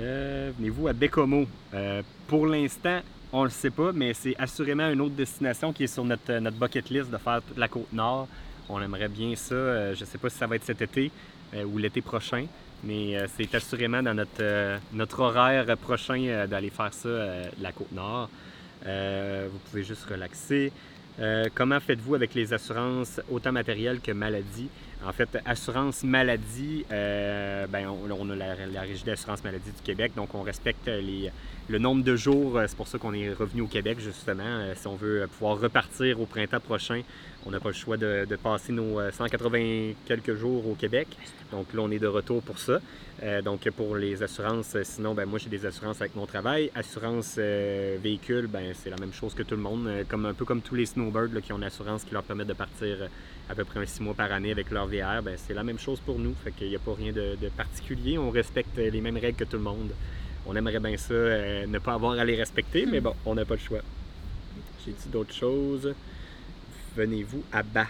Euh, 0.00 0.52
venez-vous 0.58 0.88
à 0.88 0.92
Bécomo. 0.92 1.46
Euh, 1.72 2.02
pour 2.28 2.46
l'instant, 2.46 3.00
on 3.32 3.44
le 3.44 3.50
sait 3.50 3.70
pas, 3.70 3.92
mais 3.94 4.12
c'est 4.12 4.36
assurément 4.38 4.90
une 4.90 5.00
autre 5.00 5.14
destination 5.14 5.72
qui 5.72 5.84
est 5.84 5.94
sur 5.94 6.04
notre, 6.04 6.30
euh, 6.30 6.40
notre 6.40 6.58
bucket 6.58 6.90
list 6.90 7.10
de 7.10 7.16
faire 7.16 7.40
toute 7.40 7.56
la 7.56 7.68
côte 7.68 7.90
nord. 7.90 8.28
On 8.68 8.82
aimerait 8.82 9.08
bien 9.08 9.34
ça. 9.34 9.54
Euh, 9.54 9.94
je 9.94 10.00
ne 10.00 10.04
sais 10.04 10.18
pas 10.18 10.28
si 10.28 10.36
ça 10.36 10.46
va 10.46 10.56
être 10.56 10.64
cet 10.64 10.82
été 10.82 11.10
ou 11.64 11.78
l'été 11.78 12.00
prochain, 12.00 12.46
mais 12.82 13.16
c'est 13.36 13.54
assurément 13.54 14.02
dans 14.02 14.14
notre, 14.14 14.78
notre 14.92 15.20
horaire 15.20 15.76
prochain 15.76 16.46
d'aller 16.48 16.70
faire 16.70 16.92
ça, 16.92 17.08
la 17.60 17.72
côte 17.72 17.92
nord. 17.92 18.28
vous 18.84 19.58
pouvez 19.70 19.84
juste 19.84 20.04
relaxer. 20.04 20.72
comment 21.54 21.80
faites-vous 21.80 22.14
avec 22.14 22.34
les 22.34 22.52
assurances, 22.52 23.20
autant 23.30 23.52
matérielles 23.52 24.00
que 24.00 24.12
maladie? 24.12 24.68
En 25.06 25.12
fait, 25.12 25.38
assurance 25.44 26.02
maladie, 26.02 26.84
ben, 26.90 27.88
on, 27.88 28.30
a 28.30 28.34
la, 28.34 28.80
Régie 28.80 29.04
d'assurance 29.04 29.44
maladie 29.44 29.70
du 29.70 29.82
Québec, 29.82 30.12
donc 30.16 30.34
on 30.34 30.42
respecte 30.42 30.86
les, 30.86 31.30
le 31.68 31.78
nombre 31.78 32.04
de 32.04 32.14
jours, 32.14 32.58
euh, 32.58 32.66
c'est 32.68 32.76
pour 32.76 32.88
ça 32.88 32.98
qu'on 32.98 33.14
est 33.14 33.32
revenu 33.32 33.62
au 33.62 33.66
Québec, 33.66 33.98
justement. 33.98 34.42
Euh, 34.44 34.74
si 34.76 34.86
on 34.86 34.96
veut 34.96 35.22
euh, 35.22 35.26
pouvoir 35.26 35.58
repartir 35.58 36.20
au 36.20 36.26
printemps 36.26 36.60
prochain, 36.60 37.00
on 37.46 37.50
n'a 37.50 37.58
pas 37.58 37.70
le 37.70 37.74
choix 37.74 37.96
de, 37.96 38.26
passer 38.42 38.72
nos 38.72 39.00
180 39.10 39.94
quelques 40.06 40.34
jours 40.34 40.66
au 40.68 40.74
Québec. 40.74 41.08
Donc 41.52 41.72
là, 41.72 41.82
on 41.82 41.90
est 41.90 41.98
de 41.98 42.06
retour 42.06 42.42
pour 42.42 42.58
ça. 42.58 42.80
donc 43.44 43.68
pour 43.70 43.96
les 43.96 44.22
assurances, 44.22 44.76
sinon, 44.82 45.14
ben, 45.14 45.26
moi 45.26 45.38
j'ai 45.38 45.50
des 45.50 45.66
assurances 45.66 46.00
avec 46.00 46.16
mon 46.16 46.24
travail. 46.24 46.70
Assurance 46.74 47.36
véhicule, 47.36 48.46
ben, 48.46 48.72
c'est 48.74 48.88
la 48.88 48.96
même 48.96 49.12
chose 49.12 49.34
que 49.34 49.42
tout 49.42 49.56
le 49.56 49.60
monde. 49.60 49.90
comme, 50.08 50.24
un 50.24 50.32
peu 50.32 50.46
comme 50.46 50.62
tous 50.62 50.74
les 50.74 50.86
snowbirds 50.86 51.42
qui 51.42 51.52
ont 51.52 51.58
une 51.58 51.64
assurance 51.64 52.04
qui 52.04 52.14
leur 52.14 52.22
permet 52.22 52.46
de 52.46 52.54
partir 52.54 52.96
à 53.48 53.54
peu 53.54 53.64
près 53.64 53.80
un 53.80 53.86
six 53.86 54.02
mois 54.02 54.14
par 54.14 54.32
année 54.32 54.50
avec 54.50 54.70
leur 54.70 54.86
VR, 54.86 55.22
ben, 55.22 55.36
c'est 55.36 55.54
la 55.54 55.64
même 55.64 55.78
chose 55.78 56.00
pour 56.00 56.18
nous. 56.18 56.34
Fait 56.44 56.52
qu'il 56.52 56.68
n'y 56.68 56.76
a 56.76 56.78
pas 56.78 56.94
rien 56.94 57.12
de 57.12 57.48
particulier. 57.56 58.18
On 58.18 58.30
respecte 58.30 58.76
les 58.76 59.00
mêmes 59.00 59.18
règles 59.18 59.38
que 59.38 59.44
tout 59.44 59.56
le 59.56 59.62
monde 59.62 59.92
on 60.46 60.56
aimerait 60.56 60.80
bien 60.80 60.96
ça, 60.96 61.14
euh, 61.14 61.66
ne 61.66 61.78
pas 61.78 61.94
avoir 61.94 62.18
à 62.18 62.24
les 62.24 62.36
respecter, 62.36 62.86
mais 62.86 63.00
bon, 63.00 63.14
on 63.24 63.34
n'a 63.34 63.44
pas 63.44 63.54
le 63.54 63.60
choix. 63.60 63.80
J'ai 64.84 64.92
dit 64.92 65.08
d'autres 65.08 65.34
choses? 65.34 65.94
Venez-vous 66.96 67.42
à 67.52 67.62
bas? 67.62 67.86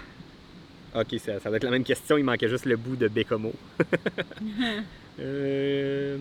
Ok, 0.94 1.16
ça, 1.18 1.40
ça, 1.40 1.50
va 1.50 1.56
être 1.56 1.64
la 1.64 1.70
même 1.70 1.84
question, 1.84 2.16
il 2.16 2.24
manquait 2.24 2.48
juste 2.48 2.66
le 2.66 2.76
bout 2.76 2.94
de 2.94 3.08
Bécomo. 3.08 3.52
euh 5.20 6.18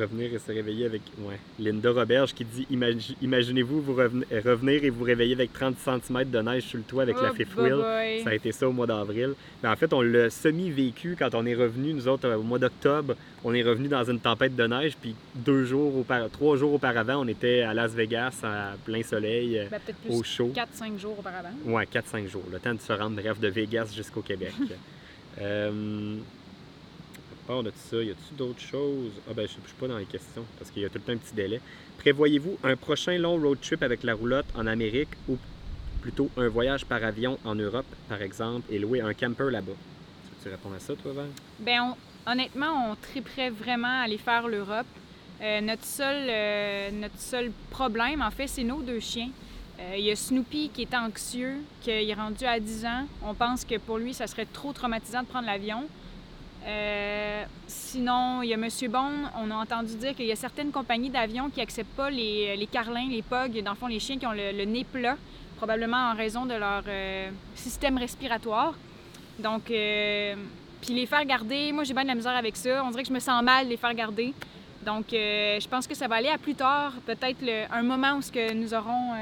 revenir 0.00 0.32
et 0.32 0.38
se 0.38 0.52
réveiller 0.52 0.86
avec. 0.86 1.02
Ouais. 1.18 1.38
Linda 1.58 1.90
Roberge 1.90 2.34
qui 2.34 2.44
dit 2.44 2.66
Imaginez-vous 3.22 3.80
vous 3.80 3.94
revenir 3.94 4.84
et 4.84 4.90
vous 4.90 5.04
réveiller 5.04 5.34
avec 5.34 5.52
30 5.52 5.76
cm 5.78 6.30
de 6.30 6.38
neige 6.40 6.64
sur 6.64 6.78
le 6.78 6.84
toit 6.84 7.02
avec 7.02 7.16
la 7.20 7.30
oh, 7.32 7.34
fifth 7.34 7.56
wheel. 7.56 8.22
Ça 8.22 8.30
a 8.30 8.34
été 8.34 8.52
ça 8.52 8.68
au 8.68 8.72
mois 8.72 8.86
d'avril. 8.86 9.34
Mais 9.62 9.68
en 9.68 9.76
fait, 9.76 9.92
on 9.92 10.02
l'a 10.02 10.30
semi-vécu 10.30 11.16
quand 11.18 11.34
on 11.34 11.46
est 11.46 11.54
revenu, 11.54 11.92
nous 11.92 12.08
autres, 12.08 12.28
au 12.34 12.42
mois 12.42 12.58
d'octobre. 12.58 13.14
On 13.44 13.54
est 13.54 13.62
revenu 13.62 13.88
dans 13.88 14.04
une 14.04 14.18
tempête 14.18 14.56
de 14.56 14.66
neige, 14.66 14.96
puis 15.00 15.14
deux 15.34 15.64
jours, 15.64 16.04
trois 16.32 16.56
jours 16.56 16.74
auparavant, 16.74 17.20
on 17.20 17.28
était 17.28 17.62
à 17.62 17.74
Las 17.74 17.92
Vegas, 17.92 18.40
à 18.42 18.72
plein 18.84 19.02
soleil, 19.02 19.68
ben, 19.70 19.80
au 20.08 20.22
chaud. 20.22 20.52
4-5 20.54 20.98
jours 20.98 21.18
auparavant. 21.18 21.50
Ouais, 21.64 21.84
4-5 21.84 22.28
jours. 22.28 22.42
Le 22.50 22.58
temps 22.58 22.74
de 22.74 22.80
se 22.80 22.92
rendre, 22.92 23.20
bref, 23.20 23.38
de 23.38 23.48
Vegas 23.48 23.92
jusqu'au 23.94 24.22
Québec. 24.22 24.52
euh, 25.40 26.16
y 27.48 28.10
a-t-il 28.10 28.36
d'autres 28.36 28.60
choses? 28.60 29.12
Ah 29.28 29.32
ben, 29.34 29.46
je 29.48 29.60
ne 29.60 29.66
suis 29.66 29.76
pas 29.78 29.88
dans 29.88 29.98
les 29.98 30.04
questions 30.04 30.44
parce 30.58 30.70
qu'il 30.70 30.82
y 30.82 30.84
a 30.84 30.88
tout 30.88 30.98
le 30.98 31.02
temps 31.02 31.12
un 31.12 31.16
petit 31.16 31.34
délai. 31.34 31.60
Prévoyez-vous 31.98 32.58
un 32.64 32.76
prochain 32.76 33.18
long 33.18 33.40
road 33.40 33.58
trip 33.60 33.82
avec 33.82 34.02
la 34.02 34.14
roulotte 34.14 34.46
en 34.54 34.66
Amérique 34.66 35.10
ou 35.28 35.36
plutôt 36.02 36.30
un 36.36 36.48
voyage 36.48 36.84
par 36.84 37.02
avion 37.02 37.38
en 37.44 37.54
Europe, 37.54 37.86
par 38.08 38.22
exemple, 38.22 38.72
et 38.72 38.78
louer 38.78 39.00
un 39.00 39.14
camper 39.14 39.50
là-bas? 39.50 39.72
Tu 40.42 40.48
réponds 40.48 40.72
à 40.76 40.78
ça, 40.78 40.94
toi, 40.94 41.12
Val? 41.12 41.28
Bien, 41.58 41.96
honnêtement, 42.26 42.90
on 42.90 42.96
triperait 42.96 43.50
vraiment 43.50 44.00
à 44.00 44.04
aller 44.04 44.18
faire 44.18 44.46
l'Europe. 44.48 44.86
Euh, 45.40 45.60
notre, 45.60 45.84
seul, 45.84 46.26
euh, 46.28 46.90
notre 46.92 47.18
seul 47.18 47.50
problème, 47.70 48.22
en 48.22 48.30
fait, 48.30 48.46
c'est 48.46 48.64
nos 48.64 48.80
deux 48.82 49.00
chiens. 49.00 49.30
Euh, 49.78 49.94
il 49.98 50.04
y 50.04 50.10
a 50.10 50.16
Snoopy 50.16 50.70
qui 50.72 50.82
est 50.82 50.94
anxieux, 50.94 51.56
qui 51.82 51.90
est 51.90 52.14
rendu 52.14 52.44
à 52.44 52.58
10 52.58 52.86
ans. 52.86 53.06
On 53.22 53.34
pense 53.34 53.64
que 53.64 53.76
pour 53.76 53.98
lui, 53.98 54.14
ça 54.14 54.26
serait 54.26 54.46
trop 54.46 54.72
traumatisant 54.72 55.22
de 55.22 55.26
prendre 55.26 55.46
l'avion. 55.46 55.84
Euh, 56.66 57.44
sinon, 57.66 58.42
il 58.42 58.48
y 58.48 58.54
a 58.54 58.56
M. 58.56 58.68
Bond. 58.90 59.30
On 59.38 59.50
a 59.50 59.54
entendu 59.54 59.94
dire 59.96 60.14
qu'il 60.14 60.26
y 60.26 60.32
a 60.32 60.36
certaines 60.36 60.72
compagnies 60.72 61.10
d'avions 61.10 61.48
qui 61.48 61.60
n'acceptent 61.60 61.96
pas 61.96 62.10
les, 62.10 62.56
les, 62.56 62.66
carlins, 62.66 63.08
les 63.08 63.22
pogs, 63.22 63.62
dans 63.62 63.72
le 63.72 63.76
fond, 63.76 63.86
les 63.86 64.00
chiens 64.00 64.18
qui 64.18 64.26
ont 64.26 64.32
le, 64.32 64.64
nez 64.64 64.84
plat, 64.84 65.16
probablement 65.56 66.10
en 66.10 66.14
raison 66.14 66.44
de 66.44 66.54
leur 66.54 66.82
euh, 66.88 67.30
système 67.54 67.98
respiratoire. 67.98 68.74
Donc, 69.38 69.70
euh, 69.70 70.34
puis 70.80 70.94
les 70.94 71.06
faire 71.06 71.24
garder, 71.24 71.72
moi 71.72 71.84
j'ai 71.84 71.94
bien 71.94 72.02
de 72.02 72.08
la 72.08 72.14
misère 72.14 72.36
avec 72.36 72.56
ça. 72.56 72.82
On 72.84 72.90
dirait 72.90 73.02
que 73.02 73.08
je 73.08 73.14
me 73.14 73.20
sens 73.20 73.42
mal 73.42 73.68
les 73.68 73.76
faire 73.76 73.94
garder. 73.94 74.34
Donc, 74.84 75.06
je 75.10 75.66
pense 75.66 75.86
que 75.88 75.96
ça 75.96 76.06
va 76.06 76.16
aller 76.16 76.28
à 76.28 76.38
plus 76.38 76.54
tard, 76.54 76.92
peut-être 77.06 77.38
un 77.72 77.82
moment 77.82 78.18
où 78.18 78.20
que 78.20 78.52
nous 78.52 78.72
aurons 78.72 79.14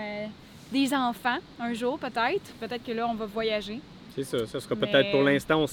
des 0.71 0.93
enfants, 0.93 1.39
un 1.59 1.73
jour 1.73 1.99
peut-être. 1.99 2.53
Peut-être 2.61 2.85
que 2.85 2.93
là, 2.93 3.09
on 3.09 3.15
va 3.15 3.25
voyager. 3.25 3.81
C'est 4.14 4.24
ça. 4.24 4.46
Ça 4.46 4.61
sera 4.61 4.77
peut-être 4.77 5.11
pour 5.11 5.22
l'instant, 5.22 5.61
on, 5.62 5.66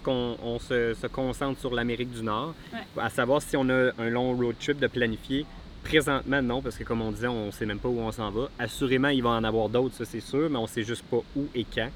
se, 0.60 1.08
concentre 1.08 1.60
sur 1.60 1.74
l'Amérique 1.74 2.12
du 2.12 2.24
Nord. 2.24 2.56
À 2.98 3.10
savoir 3.10 3.42
si 3.42 3.56
on 3.56 3.70
a 3.70 3.92
un 4.00 4.10
long 4.10 4.36
road 4.36 4.56
trip 4.60 4.80
de 4.80 4.88
planifier. 4.88 5.46
Présentement, 5.84 6.42
non, 6.42 6.62
parce 6.62 6.78
que 6.78 6.84
comme 6.84 7.02
on 7.02 7.12
disait, 7.12 7.28
on 7.28 7.48
ne 7.48 7.52
sait 7.52 7.66
même 7.66 7.80
pas 7.80 7.90
où 7.90 8.00
on 8.00 8.12
s'en 8.12 8.30
va. 8.30 8.50
Assurément, 8.60 9.10
il 9.10 9.24
va 9.24 9.32
en 9.32 9.44
avoir 9.44 9.68
d'autres, 9.68 9.96
ça 9.96 10.06
c'est 10.06 10.20
sûr, 10.20 10.50
mais 10.50 10.58
on 10.58 10.64
ne 10.64 10.68
sait 10.68 10.84
juste 10.84 11.04
pas 11.04 11.22
où 11.36 11.48
et 11.56 11.66
quand. 11.66 11.90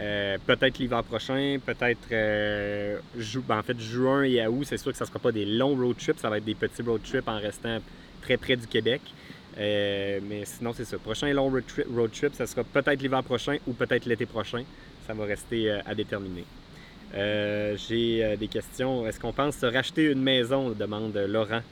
Euh, 0.00 0.38
peut-être 0.46 0.78
l'hiver 0.78 1.02
prochain, 1.02 1.58
peut-être 1.64 2.08
euh, 2.12 2.98
ben, 3.48 3.58
en 3.58 3.62
fait 3.62 3.78
juin 3.80 4.22
et 4.22 4.44
août, 4.46 4.64
c'est 4.64 4.76
sûr 4.76 4.92
que 4.92 4.98
ça 4.98 5.04
ne 5.04 5.08
sera 5.08 5.18
pas 5.18 5.32
des 5.32 5.44
longs 5.44 5.76
road 5.76 5.96
trips, 5.96 6.18
ça 6.18 6.30
va 6.30 6.38
être 6.38 6.44
des 6.44 6.54
petits 6.54 6.82
road 6.82 7.00
trips 7.02 7.26
en 7.26 7.38
restant 7.38 7.78
très 8.22 8.36
près 8.36 8.56
du 8.56 8.66
Québec. 8.66 9.00
Euh, 9.58 10.20
mais 10.28 10.44
sinon, 10.44 10.72
c'est 10.72 10.84
ça. 10.84 10.98
Prochain 10.98 11.32
long 11.32 11.48
road 11.48 11.64
trip, 11.66 11.86
road 11.92 12.12
trip 12.12 12.34
ça 12.34 12.46
sera 12.46 12.62
peut-être 12.62 13.02
l'hiver 13.02 13.24
prochain 13.24 13.56
ou 13.66 13.72
peut-être 13.72 14.06
l'été 14.06 14.26
prochain 14.26 14.62
ça 15.08 15.14
va 15.14 15.24
rester 15.24 15.70
euh, 15.70 15.80
à 15.86 15.94
déterminer. 15.94 16.44
Euh, 17.14 17.76
j'ai 17.88 18.22
euh, 18.22 18.36
des 18.36 18.46
questions. 18.46 19.06
Est-ce 19.06 19.18
qu'on 19.18 19.32
pense 19.32 19.56
se 19.56 19.64
racheter 19.64 20.04
une 20.04 20.22
maison? 20.22 20.70
Demande 20.70 21.16
Laurent. 21.16 21.62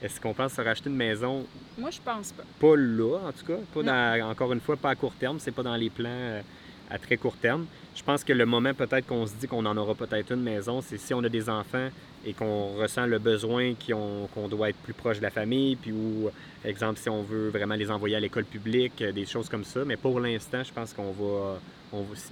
Est-ce 0.00 0.20
qu'on 0.20 0.32
pense 0.32 0.52
se 0.52 0.60
racheter 0.60 0.88
une 0.88 0.94
maison? 0.94 1.44
Moi, 1.76 1.90
je 1.90 1.98
pense 2.00 2.30
pas. 2.30 2.44
Pas 2.60 2.76
là, 2.76 3.18
en 3.26 3.32
tout 3.32 3.44
cas. 3.44 3.58
Pas 3.74 4.24
encore 4.24 4.52
une 4.52 4.60
fois, 4.60 4.76
pas 4.76 4.90
à 4.90 4.94
court 4.94 5.14
terme. 5.18 5.40
C'est 5.40 5.50
pas 5.50 5.64
dans 5.64 5.74
les 5.74 5.90
plans 5.90 6.40
à 6.90 6.98
très 6.98 7.16
court 7.16 7.36
terme. 7.36 7.66
Je 7.94 8.02
pense 8.02 8.22
que 8.22 8.32
le 8.32 8.46
moment 8.46 8.74
peut-être 8.74 9.06
qu'on 9.06 9.26
se 9.26 9.32
dit 9.34 9.48
qu'on 9.48 9.66
en 9.66 9.76
aura 9.76 9.94
peut-être 9.94 10.32
une 10.32 10.42
maison, 10.42 10.80
c'est 10.80 10.98
si 10.98 11.12
on 11.14 11.22
a 11.24 11.28
des 11.28 11.48
enfants 11.50 11.88
et 12.24 12.32
qu'on 12.32 12.74
ressent 12.76 13.06
le 13.06 13.18
besoin 13.18 13.74
qu'on 13.74 14.48
doit 14.48 14.70
être 14.70 14.76
plus 14.78 14.92
proche 14.92 15.18
de 15.18 15.22
la 15.22 15.30
famille, 15.30 15.76
puis 15.76 15.92
ou, 15.92 16.30
exemple, 16.64 16.98
si 16.98 17.08
on 17.08 17.22
veut 17.22 17.48
vraiment 17.48 17.74
les 17.74 17.90
envoyer 17.90 18.16
à 18.16 18.20
l'école 18.20 18.44
publique, 18.44 19.02
des 19.02 19.26
choses 19.26 19.48
comme 19.48 19.64
ça. 19.64 19.84
Mais 19.84 19.96
pour 19.96 20.20
l'instant, 20.20 20.62
je 20.62 20.72
pense 20.72 20.92
qu'on 20.92 21.12
va, 21.12 21.58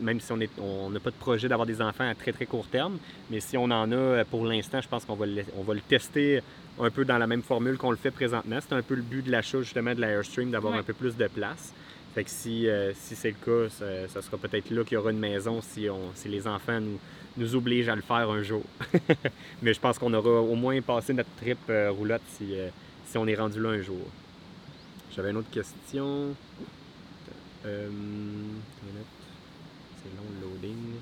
même 0.00 0.20
si 0.20 0.32
on 0.32 0.36
n'a 0.36 0.46
on 0.58 0.90
pas 1.00 1.10
de 1.10 1.16
projet 1.16 1.48
d'avoir 1.48 1.66
des 1.66 1.80
enfants 1.80 2.08
à 2.08 2.14
très 2.14 2.32
très 2.32 2.46
court 2.46 2.66
terme, 2.66 2.98
mais 3.30 3.40
si 3.40 3.56
on 3.56 3.64
en 3.64 3.90
a 3.92 4.24
pour 4.24 4.44
l'instant, 4.44 4.80
je 4.80 4.88
pense 4.88 5.04
qu'on 5.04 5.14
va, 5.14 5.26
le, 5.26 5.42
on 5.56 5.62
va 5.62 5.74
le 5.74 5.80
tester 5.80 6.40
un 6.80 6.90
peu 6.90 7.04
dans 7.04 7.18
la 7.18 7.26
même 7.26 7.42
formule 7.42 7.76
qu'on 7.76 7.90
le 7.90 7.96
fait 7.96 8.10
présentement. 8.10 8.58
C'est 8.60 8.74
un 8.74 8.82
peu 8.82 8.94
le 8.94 9.02
but 9.02 9.24
de 9.24 9.30
l'achat 9.30 9.60
justement 9.62 9.94
de 9.94 10.00
l'Airstream, 10.00 10.50
d'avoir 10.50 10.74
un 10.74 10.82
peu 10.82 10.92
plus 10.92 11.16
de 11.16 11.26
place. 11.26 11.72
Fait 12.16 12.24
que 12.24 12.30
si, 12.30 12.66
euh, 12.66 12.94
si 12.94 13.14
c'est 13.14 13.28
le 13.28 13.68
cas, 13.68 13.68
ça, 14.08 14.22
sera 14.22 14.38
peut-être 14.38 14.70
là 14.70 14.84
qu'il 14.84 14.94
y 14.94 14.96
aura 14.96 15.10
une 15.10 15.18
maison 15.18 15.60
si, 15.60 15.90
on, 15.90 16.14
si 16.14 16.30
les 16.30 16.46
enfants 16.46 16.80
nous, 16.80 16.98
nous 17.36 17.54
obligent 17.54 17.90
à 17.90 17.94
le 17.94 18.00
faire 18.00 18.30
un 18.30 18.42
jour. 18.42 18.62
Mais 19.62 19.74
je 19.74 19.80
pense 19.80 19.98
qu'on 19.98 20.14
aura 20.14 20.40
au 20.40 20.54
moins 20.54 20.80
passé 20.80 21.12
notre 21.12 21.28
trip 21.36 21.58
euh, 21.68 21.90
roulotte 21.90 22.22
si, 22.38 22.58
euh, 22.58 22.70
si 23.04 23.18
on 23.18 23.26
est 23.26 23.34
rendu 23.34 23.60
là 23.60 23.68
un 23.68 23.82
jour. 23.82 24.00
J'avais 25.14 25.28
une 25.30 25.36
autre 25.36 25.50
question. 25.50 26.34
c'est 27.62 27.68
long 30.16 30.24
le 30.40 30.46
loading. 30.48 30.94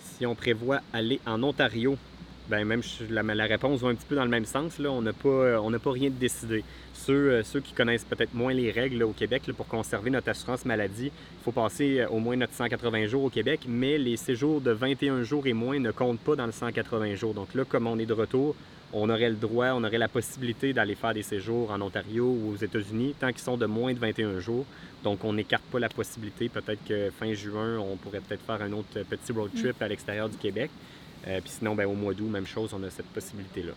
Si 0.00 0.24
on 0.24 0.34
prévoit 0.34 0.80
aller 0.94 1.20
en 1.26 1.42
Ontario, 1.42 1.98
ben 2.48 2.64
même 2.64 2.82
la, 3.10 3.22
la, 3.22 3.44
réponse 3.44 3.80
va 3.80 3.88
un 3.88 3.94
petit 3.94 4.06
peu 4.06 4.14
dans 4.14 4.24
le 4.24 4.30
même 4.30 4.44
sens. 4.44 4.78
Là. 4.78 4.90
On 4.90 5.02
n'a 5.02 5.12
pas, 5.12 5.60
pas 5.82 5.92
rien 5.92 6.10
de 6.10 6.14
décidé. 6.14 6.64
Ceux, 6.94 7.30
euh, 7.30 7.42
ceux 7.42 7.60
qui 7.60 7.72
connaissent 7.72 8.04
peut-être 8.04 8.34
moins 8.34 8.52
les 8.52 8.70
règles 8.70 9.02
au 9.02 9.12
Québec, 9.12 9.42
pour 9.56 9.66
conserver 9.66 10.10
notre 10.10 10.28
assurance 10.28 10.64
maladie, 10.64 11.06
il 11.06 11.44
faut 11.44 11.52
passer 11.52 12.00
euh, 12.00 12.08
au 12.08 12.18
moins 12.18 12.36
notre 12.36 12.54
180 12.54 13.06
jours 13.06 13.24
au 13.24 13.30
Québec, 13.30 13.60
mais 13.68 13.98
les 13.98 14.16
séjours 14.16 14.60
de 14.60 14.70
21 14.70 15.22
jours 15.22 15.46
et 15.46 15.52
moins 15.52 15.78
ne 15.78 15.90
comptent 15.90 16.20
pas 16.20 16.36
dans 16.36 16.46
le 16.46 16.52
180 16.52 17.14
jours. 17.14 17.34
Donc 17.34 17.54
là, 17.54 17.64
comme 17.64 17.86
on 17.86 17.98
est 17.98 18.06
de 18.06 18.12
retour, 18.12 18.56
on 18.92 19.10
aurait 19.10 19.28
le 19.28 19.36
droit, 19.36 19.68
on 19.74 19.84
aurait 19.84 19.98
la 19.98 20.08
possibilité 20.08 20.72
d'aller 20.72 20.94
faire 20.94 21.12
des 21.12 21.22
séjours 21.22 21.70
en 21.70 21.80
Ontario 21.80 22.24
ou 22.24 22.52
aux 22.52 22.56
États-Unis 22.56 23.14
tant 23.18 23.28
qu'ils 23.28 23.40
sont 23.40 23.56
de 23.56 23.66
moins 23.66 23.92
de 23.92 23.98
21 23.98 24.38
jours. 24.40 24.64
Donc 25.04 25.24
on 25.24 25.32
n'écarte 25.32 25.64
pas 25.64 25.78
la 25.78 25.88
possibilité. 25.88 26.48
Peut-être 26.48 26.84
que 26.84 27.10
fin 27.10 27.32
juin, 27.34 27.78
on 27.78 27.96
pourrait 27.96 28.20
peut-être 28.20 28.44
faire 28.44 28.62
un 28.62 28.72
autre 28.72 29.02
petit 29.08 29.32
road 29.32 29.50
trip 29.54 29.80
à 29.82 29.88
l'extérieur 29.88 30.28
du 30.28 30.36
Québec. 30.36 30.70
Euh, 31.28 31.40
puis 31.40 31.50
sinon, 31.50 31.74
ben, 31.74 31.86
au 31.86 31.94
mois 31.94 32.14
d'août, 32.14 32.28
même 32.28 32.46
chose, 32.46 32.72
on 32.72 32.82
a 32.82 32.90
cette 32.90 33.06
possibilité-là. 33.06 33.72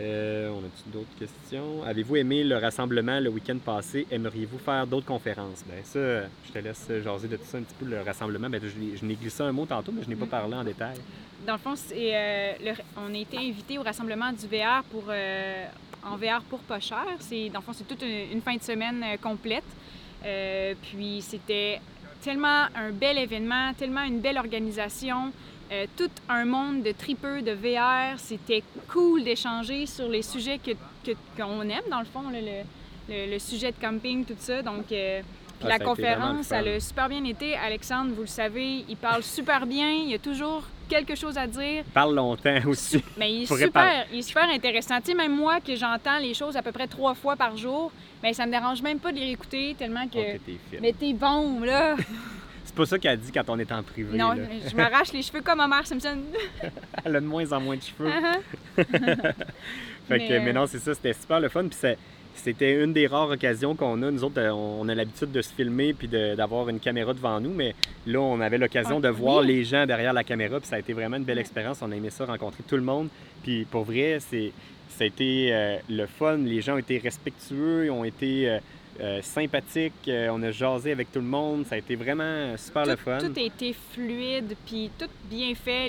Euh, 0.00 0.50
on 0.50 0.58
a 0.58 0.92
d'autres 0.92 1.14
questions? 1.18 1.84
Avez-vous 1.84 2.16
aimé 2.16 2.42
le 2.42 2.56
rassemblement 2.56 3.20
le 3.20 3.30
week-end 3.30 3.58
passé? 3.64 4.06
Aimeriez-vous 4.10 4.58
faire 4.58 4.86
d'autres 4.86 5.06
conférences? 5.06 5.64
Bien, 5.66 5.82
ça, 5.84 6.28
je 6.46 6.52
te 6.52 6.58
laisse 6.58 6.88
jaser 7.02 7.28
de 7.28 7.36
tout 7.36 7.44
ça 7.44 7.58
un 7.58 7.62
petit 7.62 7.74
peu, 7.78 7.86
le 7.86 8.00
rassemblement. 8.00 8.48
Bien, 8.48 8.60
je, 8.60 9.04
n'ai 9.04 9.14
glissé 9.14 9.42
un 9.42 9.52
mot 9.52 9.66
tantôt, 9.66 9.92
mais 9.92 10.02
je 10.02 10.08
n'ai 10.08 10.16
pas 10.16 10.26
parlé 10.26 10.54
en 10.54 10.64
détail. 10.64 10.96
Dans 11.46 11.54
le 11.54 11.58
fond, 11.58 11.74
euh, 11.92 12.52
on 12.96 13.14
a 13.14 13.18
été 13.18 13.36
invité 13.36 13.78
au 13.78 13.82
rassemblement 13.82 14.32
du 14.32 14.46
VR 14.46 14.82
pour, 14.90 15.04
en 16.04 16.16
VR 16.16 16.42
pour 16.48 16.60
pas 16.60 16.80
cher. 16.80 17.04
Dans 17.52 17.60
le 17.60 17.64
fond, 17.64 17.72
c'est 17.72 17.86
toute 17.86 18.02
une, 18.02 18.40
fin 18.42 18.56
de 18.56 18.62
semaine 18.62 19.04
complète. 19.22 19.64
puis 20.82 21.20
c'était 21.20 21.80
tellement 22.20 22.66
un 22.74 22.90
bel 22.90 23.18
événement, 23.18 23.74
tellement 23.74 24.02
une 24.02 24.20
belle 24.20 24.38
organisation. 24.38 25.30
Euh, 25.72 25.86
tout 25.96 26.10
un 26.28 26.44
monde 26.44 26.82
de 26.82 26.92
tripeux, 26.92 27.42
de 27.42 27.52
VR. 27.52 28.18
C'était 28.18 28.62
cool 28.92 29.24
d'échanger 29.24 29.86
sur 29.86 30.08
les 30.08 30.22
sujets 30.22 30.58
que, 30.58 30.72
qu'on 31.36 31.62
aime, 31.62 31.84
dans 31.90 32.00
le 32.00 32.04
fond, 32.04 32.24
le, 32.30 33.30
le, 33.32 33.38
sujet 33.38 33.72
de 33.72 33.76
camping, 33.80 34.24
tout 34.24 34.34
ça. 34.38 34.62
Donc, 34.62 34.92
euh, 34.92 35.22
ah, 35.62 35.68
la 35.68 35.78
conférence, 35.78 36.46
ça 36.46 36.58
a 36.58 36.80
super 36.80 37.08
bien 37.08 37.24
été. 37.24 37.56
Alexandre, 37.56 38.12
vous 38.14 38.22
le 38.22 38.26
savez, 38.26 38.84
il 38.88 38.96
parle 38.96 39.22
super 39.22 39.66
bien. 39.66 39.90
Il 39.90 40.10
y 40.10 40.14
a 40.14 40.18
toujours 40.18 40.64
quelque 40.88 41.14
chose 41.14 41.38
à 41.38 41.46
dire. 41.46 41.82
Il 41.86 41.92
parle 41.92 42.14
longtemps 42.14 42.58
aussi. 42.66 43.02
Mais 43.16 43.32
il 43.32 43.42
est, 43.44 43.46
super, 43.64 44.06
il 44.12 44.18
est 44.18 44.22
super 44.22 44.48
intéressant. 44.50 45.00
Tu 45.00 45.12
sais, 45.12 45.14
même 45.14 45.34
moi, 45.34 45.60
que 45.60 45.74
j'entends 45.74 46.18
les 46.18 46.34
choses 46.34 46.56
à 46.56 46.62
peu 46.62 46.72
près 46.72 46.86
trois 46.86 47.14
fois 47.14 47.36
par 47.36 47.56
jour, 47.56 47.90
mais 48.22 48.34
ça 48.34 48.44
me 48.44 48.50
dérange 48.50 48.82
même 48.82 48.98
pas 48.98 49.12
de 49.12 49.18
les 49.18 49.30
écouter 49.30 49.74
tellement 49.78 50.06
que... 50.08 50.36
Oh, 50.36 50.76
mais 50.80 50.92
t'es 50.92 51.14
bon, 51.14 51.60
là! 51.60 51.96
C'est 52.74 52.78
pas 52.78 52.86
ça 52.86 52.98
qu'elle 52.98 53.20
dit 53.20 53.30
quand 53.30 53.48
on 53.50 53.58
est 53.60 53.70
en 53.70 53.84
privé. 53.84 54.18
Non, 54.18 54.34
je 54.34 54.74
m'arrache 54.74 55.12
les 55.12 55.22
cheveux 55.22 55.42
comme 55.42 55.60
Homer 55.60 55.84
Simpson. 55.84 56.18
Elle 57.04 57.14
a 57.14 57.20
de 57.20 57.26
moins 57.26 57.52
en 57.52 57.60
moins 57.60 57.76
de 57.76 57.82
cheveux. 57.82 58.10
Uh-huh. 58.10 58.74
fait 58.74 59.36
mais... 60.10 60.28
Que, 60.28 60.44
mais 60.44 60.52
non, 60.52 60.66
c'est 60.66 60.80
ça, 60.80 60.92
c'était 60.92 61.12
super 61.12 61.38
le 61.38 61.48
fun. 61.48 61.68
Puis 61.68 61.78
c'était 62.34 62.82
une 62.82 62.92
des 62.92 63.06
rares 63.06 63.30
occasions 63.30 63.76
qu'on 63.76 64.02
a. 64.02 64.10
Nous 64.10 64.24
autres, 64.24 64.40
euh, 64.40 64.50
on 64.50 64.88
a 64.88 64.94
l'habitude 64.96 65.30
de 65.30 65.40
se 65.40 65.52
filmer 65.52 65.94
puis 65.94 66.08
d'avoir 66.08 66.68
une 66.68 66.80
caméra 66.80 67.14
devant 67.14 67.38
nous, 67.38 67.54
mais 67.54 67.76
là, 68.08 68.20
on 68.20 68.40
avait 68.40 68.58
l'occasion 68.58 68.98
de 68.98 69.06
ah, 69.06 69.12
voir 69.12 69.42
les 69.42 69.62
gens 69.62 69.86
derrière 69.86 70.12
la 70.12 70.24
caméra. 70.24 70.58
Puis 70.58 70.68
ça 70.68 70.74
a 70.74 70.80
été 70.80 70.94
vraiment 70.94 71.16
une 71.16 71.24
belle 71.24 71.38
expérience. 71.38 71.78
On 71.80 71.92
a 71.92 71.94
aimé 71.94 72.10
ça, 72.10 72.24
rencontrer 72.24 72.64
tout 72.66 72.76
le 72.76 72.82
monde. 72.82 73.08
Puis 73.44 73.66
pour 73.66 73.84
vrai, 73.84 74.18
c'est 74.18 74.50
ça 74.88 75.04
a 75.04 75.06
été 75.06 75.50
euh, 75.52 75.76
le 75.88 76.06
fun. 76.06 76.38
Les 76.38 76.60
gens 76.60 76.74
ont 76.74 76.78
été 76.78 76.98
respectueux, 76.98 77.84
ils 77.84 77.90
ont 77.90 78.04
été 78.04 78.48
euh, 78.48 78.58
euh, 79.00 79.20
sympathique. 79.22 79.92
Euh, 80.08 80.28
on 80.30 80.42
a 80.42 80.50
jasé 80.50 80.92
avec 80.92 81.10
tout 81.12 81.20
le 81.20 81.26
monde. 81.26 81.66
Ça 81.66 81.74
a 81.74 81.78
été 81.78 81.96
vraiment 81.96 82.56
super 82.56 82.86
le 82.86 82.96
fun. 82.96 83.18
Tout 83.18 83.32
a 83.36 83.42
été 83.42 83.74
fluide, 83.92 84.56
puis 84.66 84.90
tout 84.98 85.08
bien 85.28 85.54
fait. 85.54 85.88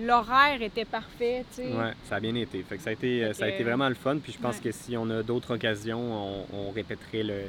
L'horaire 0.00 0.62
était 0.62 0.84
parfait. 0.84 1.44
Oui, 1.58 1.66
ça 2.04 2.16
a 2.16 2.20
bien 2.20 2.34
été. 2.34 2.62
Fait 2.62 2.78
ça, 2.78 2.90
a 2.90 2.92
été, 2.92 3.32
ça 3.34 3.44
a 3.46 3.48
été 3.48 3.64
vraiment 3.64 3.88
le 3.88 3.94
fun. 3.94 4.18
Puis 4.18 4.32
je 4.32 4.38
pense 4.38 4.60
que 4.60 4.70
si 4.72 4.96
on 4.96 5.08
a 5.10 5.22
d'autres 5.22 5.54
occasions, 5.54 6.44
on 6.52 6.70
répéterait 6.70 7.22
le, 7.22 7.42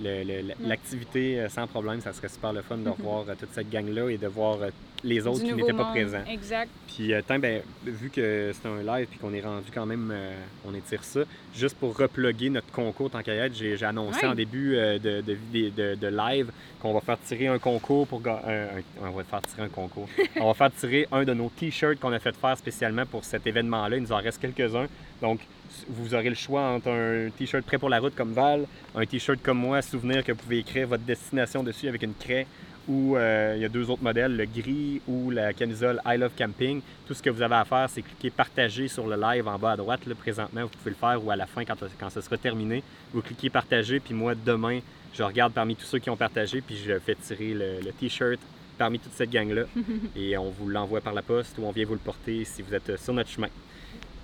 l'activité 0.00 1.40
euh, 1.40 1.48
sans 1.48 1.66
problème. 1.66 2.00
Ça 2.00 2.12
serait 2.12 2.28
super 2.28 2.52
le 2.52 2.62
fun 2.62 2.76
de 2.76 2.88
revoir 2.88 3.24
euh, 3.28 3.34
toute 3.38 3.52
cette 3.52 3.70
gang-là 3.70 4.10
et 4.10 4.18
de 4.18 4.26
voir 4.26 4.58
euh, 4.62 4.70
les 5.04 5.26
autres 5.26 5.42
qui 5.42 5.52
n'étaient 5.52 5.72
pas 5.72 5.90
présents. 5.90 6.24
Exact. 6.28 6.70
Puis, 6.88 7.12
ben, 7.28 7.62
vu 7.84 8.10
que 8.10 8.52
c'est 8.52 8.68
un 8.68 8.82
live 8.82 9.08
et 9.12 9.18
qu'on 9.18 9.32
est 9.32 9.42
rendu 9.42 9.66
quand 9.72 9.84
même, 9.84 10.12
on 10.66 10.74
étire 10.74 11.04
ça, 11.04 11.20
juste 11.54 11.76
pour 11.76 11.96
reploguer 11.96 12.48
notre 12.48 12.72
concours 12.72 13.10
tant 13.10 13.22
qu'à 13.22 13.48
j'ai 13.50 13.84
annoncé 13.84 14.26
en 14.26 14.34
début 14.34 14.74
de, 14.74 15.20
de, 15.20 15.94
de, 15.94 16.06
live 16.06 16.50
qu'on 16.80 16.94
va 16.94 17.00
faire 17.02 17.20
tirer 17.20 17.48
un 17.48 17.58
concours 17.58 18.06
pour. 18.06 18.22
on 18.26 19.10
va 19.10 19.24
faire 19.24 19.42
tirer 19.42 19.62
un 19.62 19.68
concours. 19.68 20.08
on 20.40 20.46
va 20.46 20.54
faire 20.54 20.74
tirer 20.74 21.06
un 21.12 21.24
de 21.24 21.34
nos 21.34 21.50
t-shirts 21.50 22.00
qu'on 22.00 22.12
a 22.12 22.18
fait 22.18 22.34
faire 22.34 22.56
spécialement 22.56 23.04
pour 23.04 23.22
cet 23.22 23.46
événement-là. 23.46 23.96
Il 23.96 24.02
nous 24.02 24.12
en 24.12 24.16
reste 24.16 24.40
quelques-uns. 24.40 24.86
Donc, 25.20 25.40
vous 25.88 26.14
aurez 26.14 26.28
le 26.28 26.34
choix 26.34 26.62
entre 26.62 26.88
un 26.88 27.30
t-shirt 27.30 27.64
prêt 27.64 27.78
pour 27.78 27.88
la 27.88 27.98
route 27.98 28.14
comme 28.14 28.32
Val, 28.32 28.66
un 28.94 29.06
t-shirt 29.06 29.40
comme 29.42 29.58
moi, 29.58 29.82
souvenir 29.82 30.24
que 30.24 30.32
vous 30.32 30.38
pouvez 30.38 30.58
écrire 30.58 30.88
votre 30.88 31.04
destination 31.04 31.62
dessus 31.62 31.88
avec 31.88 32.02
une 32.02 32.14
craie, 32.14 32.46
ou 32.88 33.16
euh, 33.16 33.54
il 33.56 33.62
y 33.62 33.64
a 33.64 33.68
deux 33.68 33.90
autres 33.90 34.02
modèles, 34.02 34.36
le 34.36 34.44
gris 34.44 35.00
ou 35.08 35.30
la 35.30 35.52
camisole 35.52 36.00
I 36.06 36.16
Love 36.16 36.32
Camping. 36.38 36.80
Tout 37.06 37.14
ce 37.14 37.22
que 37.22 37.30
vous 37.30 37.42
avez 37.42 37.56
à 37.56 37.64
faire, 37.64 37.88
c'est 37.90 38.02
cliquer 38.02 38.30
partager 38.30 38.88
sur 38.88 39.06
le 39.06 39.16
live 39.20 39.48
en 39.48 39.58
bas 39.58 39.72
à 39.72 39.76
droite. 39.76 40.06
Là, 40.06 40.14
présentement, 40.14 40.62
vous 40.62 40.68
pouvez 40.68 40.90
le 40.90 40.96
faire 40.96 41.24
ou 41.24 41.30
à 41.30 41.36
la 41.36 41.46
fin, 41.46 41.64
quand, 41.64 41.76
quand 41.98 42.10
ce 42.10 42.20
sera 42.20 42.36
terminé, 42.36 42.82
vous 43.12 43.22
cliquez 43.22 43.50
partager, 43.50 44.00
puis 44.00 44.14
moi, 44.14 44.34
demain, 44.34 44.80
je 45.14 45.22
regarde 45.22 45.52
parmi 45.52 45.74
tous 45.74 45.86
ceux 45.86 45.98
qui 45.98 46.10
ont 46.10 46.16
partagé, 46.16 46.60
puis 46.60 46.76
je 46.76 46.98
fais 46.98 47.14
tirer 47.14 47.54
le, 47.54 47.92
t-shirt 47.92 48.38
parmi 48.78 48.98
toute 48.98 49.14
cette 49.14 49.30
gang-là, 49.30 49.62
et 50.16 50.36
on 50.36 50.50
vous 50.50 50.68
l'envoie 50.68 51.00
par 51.00 51.14
la 51.14 51.22
poste 51.22 51.56
ou 51.58 51.64
on 51.64 51.72
vient 51.72 51.86
vous 51.86 51.94
le 51.94 51.98
porter 51.98 52.44
si 52.44 52.62
vous 52.62 52.74
êtes 52.74 53.00
sur 53.00 53.14
notre 53.14 53.30
chemin. 53.30 53.48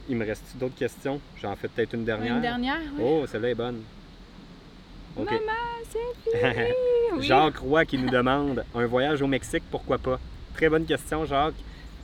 Il 0.08 0.16
me 0.16 0.26
reste 0.26 0.56
d'autres 0.56 0.74
questions? 0.74 1.20
J'en 1.40 1.54
fais 1.56 1.68
peut-être 1.68 1.94
une 1.94 2.04
dernière. 2.04 2.36
Une 2.36 2.42
dernière, 2.42 2.80
oui. 2.96 3.02
Oh, 3.04 3.24
celle-là 3.26 3.50
est 3.50 3.54
bonne. 3.54 3.82
Maman, 5.16 5.30
c'est 5.90 6.30
fini! 6.30 7.20
Jacques 7.20 7.58
Roy 7.58 7.84
qui 7.84 7.98
nous 7.98 8.08
demande 8.10 8.64
un 8.74 8.86
voyage 8.86 9.20
au 9.22 9.26
Mexique, 9.26 9.62
pourquoi 9.70 9.98
pas? 9.98 10.18
Très 10.54 10.68
bonne 10.68 10.86
question, 10.86 11.24
Jacques. 11.24 11.54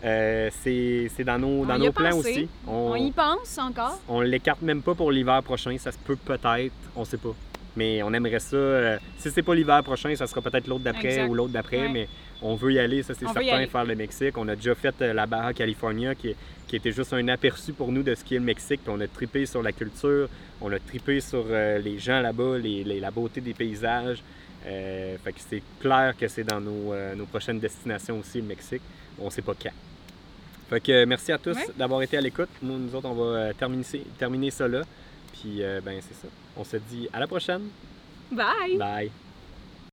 Euh, 0.05 0.49
c'est 0.63 1.25
dans 1.25 1.39
nos, 1.39 1.65
dans 1.65 1.79
nos 1.79 1.93
plans 1.93 2.17
aussi. 2.17 2.49
On, 2.67 2.95
y 2.95 3.11
pense 3.11 3.59
encore. 3.59 3.99
On 4.09 4.21
l'écarte 4.21 4.63
même 4.63 4.83
pas 4.83 4.95
pour 4.95 5.11
l'hiver 5.11 5.43
prochain. 5.43 5.77
Ça 5.79 5.91
se 5.91 5.99
peut 5.99 6.17
peut-être, 6.17 6.73
on 6.95 7.05
sait 7.05 7.17
pas. 7.17 7.35
Mais 7.77 8.03
on 8.03 8.13
aimerait 8.13 8.39
ça. 8.39 8.57
Euh, 8.57 8.99
si 9.19 9.31
c'est 9.31 9.43
pas 9.43 9.55
l'hiver 9.55 9.83
prochain, 9.83 10.15
ça 10.15 10.27
sera 10.27 10.41
peut-être 10.41 10.67
l'autre 10.67 10.85
d'après 10.85 11.25
ou 11.25 11.35
l'autre 11.35 11.53
d'après. 11.53 11.89
Mais 11.89 12.09
on 12.43 12.55
veut 12.55 12.73
y 12.73 12.79
aller, 12.79 13.03
ça 13.03 13.15
c'est 13.15 13.27
certain, 13.27 13.67
faire 13.67 13.85
le 13.85 13.95
Mexique. 13.95 14.37
On 14.37 14.49
a 14.49 14.57
déjà 14.57 14.75
fait 14.75 14.95
euh, 15.01 15.13
la 15.13 15.27
Baja 15.27 15.53
California 15.53 16.15
qui, 16.15 16.35
était 16.73 16.93
juste 16.93 17.13
un 17.13 17.27
aperçu 17.29 17.73
pour 17.73 17.91
nous 17.91 18.03
de 18.03 18.15
ce 18.15 18.25
qu'est 18.25 18.37
le 18.37 18.43
Mexique. 18.43 18.81
on 18.87 19.01
a 19.01 19.09
tripé 19.09 19.47
sur 19.47 19.63
la 19.63 19.73
culture, 19.73 20.29
on 20.61 20.71
a 20.71 20.79
tripé 20.79 21.21
sur 21.21 21.45
euh, 21.49 21.79
les 21.79 21.99
gens 21.99 22.21
là-bas, 22.21 22.59
la 22.59 23.11
beauté 23.11 23.41
des 23.41 23.55
paysages. 23.55 24.23
fait 24.65 25.33
que 25.33 25.41
c'est 25.49 25.63
clair 25.81 26.15
que 26.19 26.29
c'est 26.29 26.45
dans 26.45 26.61
nos, 26.61 27.27
prochaines 27.27 27.59
destinations 27.59 28.19
aussi, 28.19 28.39
le 28.39 28.47
Mexique. 28.47 28.83
On 29.21 29.31
sait 29.31 29.43
pas 29.43 29.55
quand. 29.61 29.73
Fait 30.71 30.81
que 30.81 31.05
merci 31.07 31.33
à 31.33 31.39
tous 31.39 31.57
d'avoir 31.77 32.03
été 32.03 32.19
à 32.19 32.21
l'écoute. 32.21 32.51
Nous, 32.63 32.79
nous 32.79 32.95
autres, 32.95 33.09
on 33.09 33.15
va 33.15 33.55
terminer, 33.55 33.85
terminer 34.19 34.51
ça 34.51 34.69
là. 34.69 34.83
Puis, 35.33 35.63
ben, 35.85 35.99
c'est 36.01 36.15
ça. 36.15 36.29
On 36.57 36.65
se 36.65 36.77
dit 36.77 37.09
à 37.13 37.21
la 37.21 37.27
prochaine. 37.27 37.63
Bye. 38.31 38.77
Bye. 38.77 39.11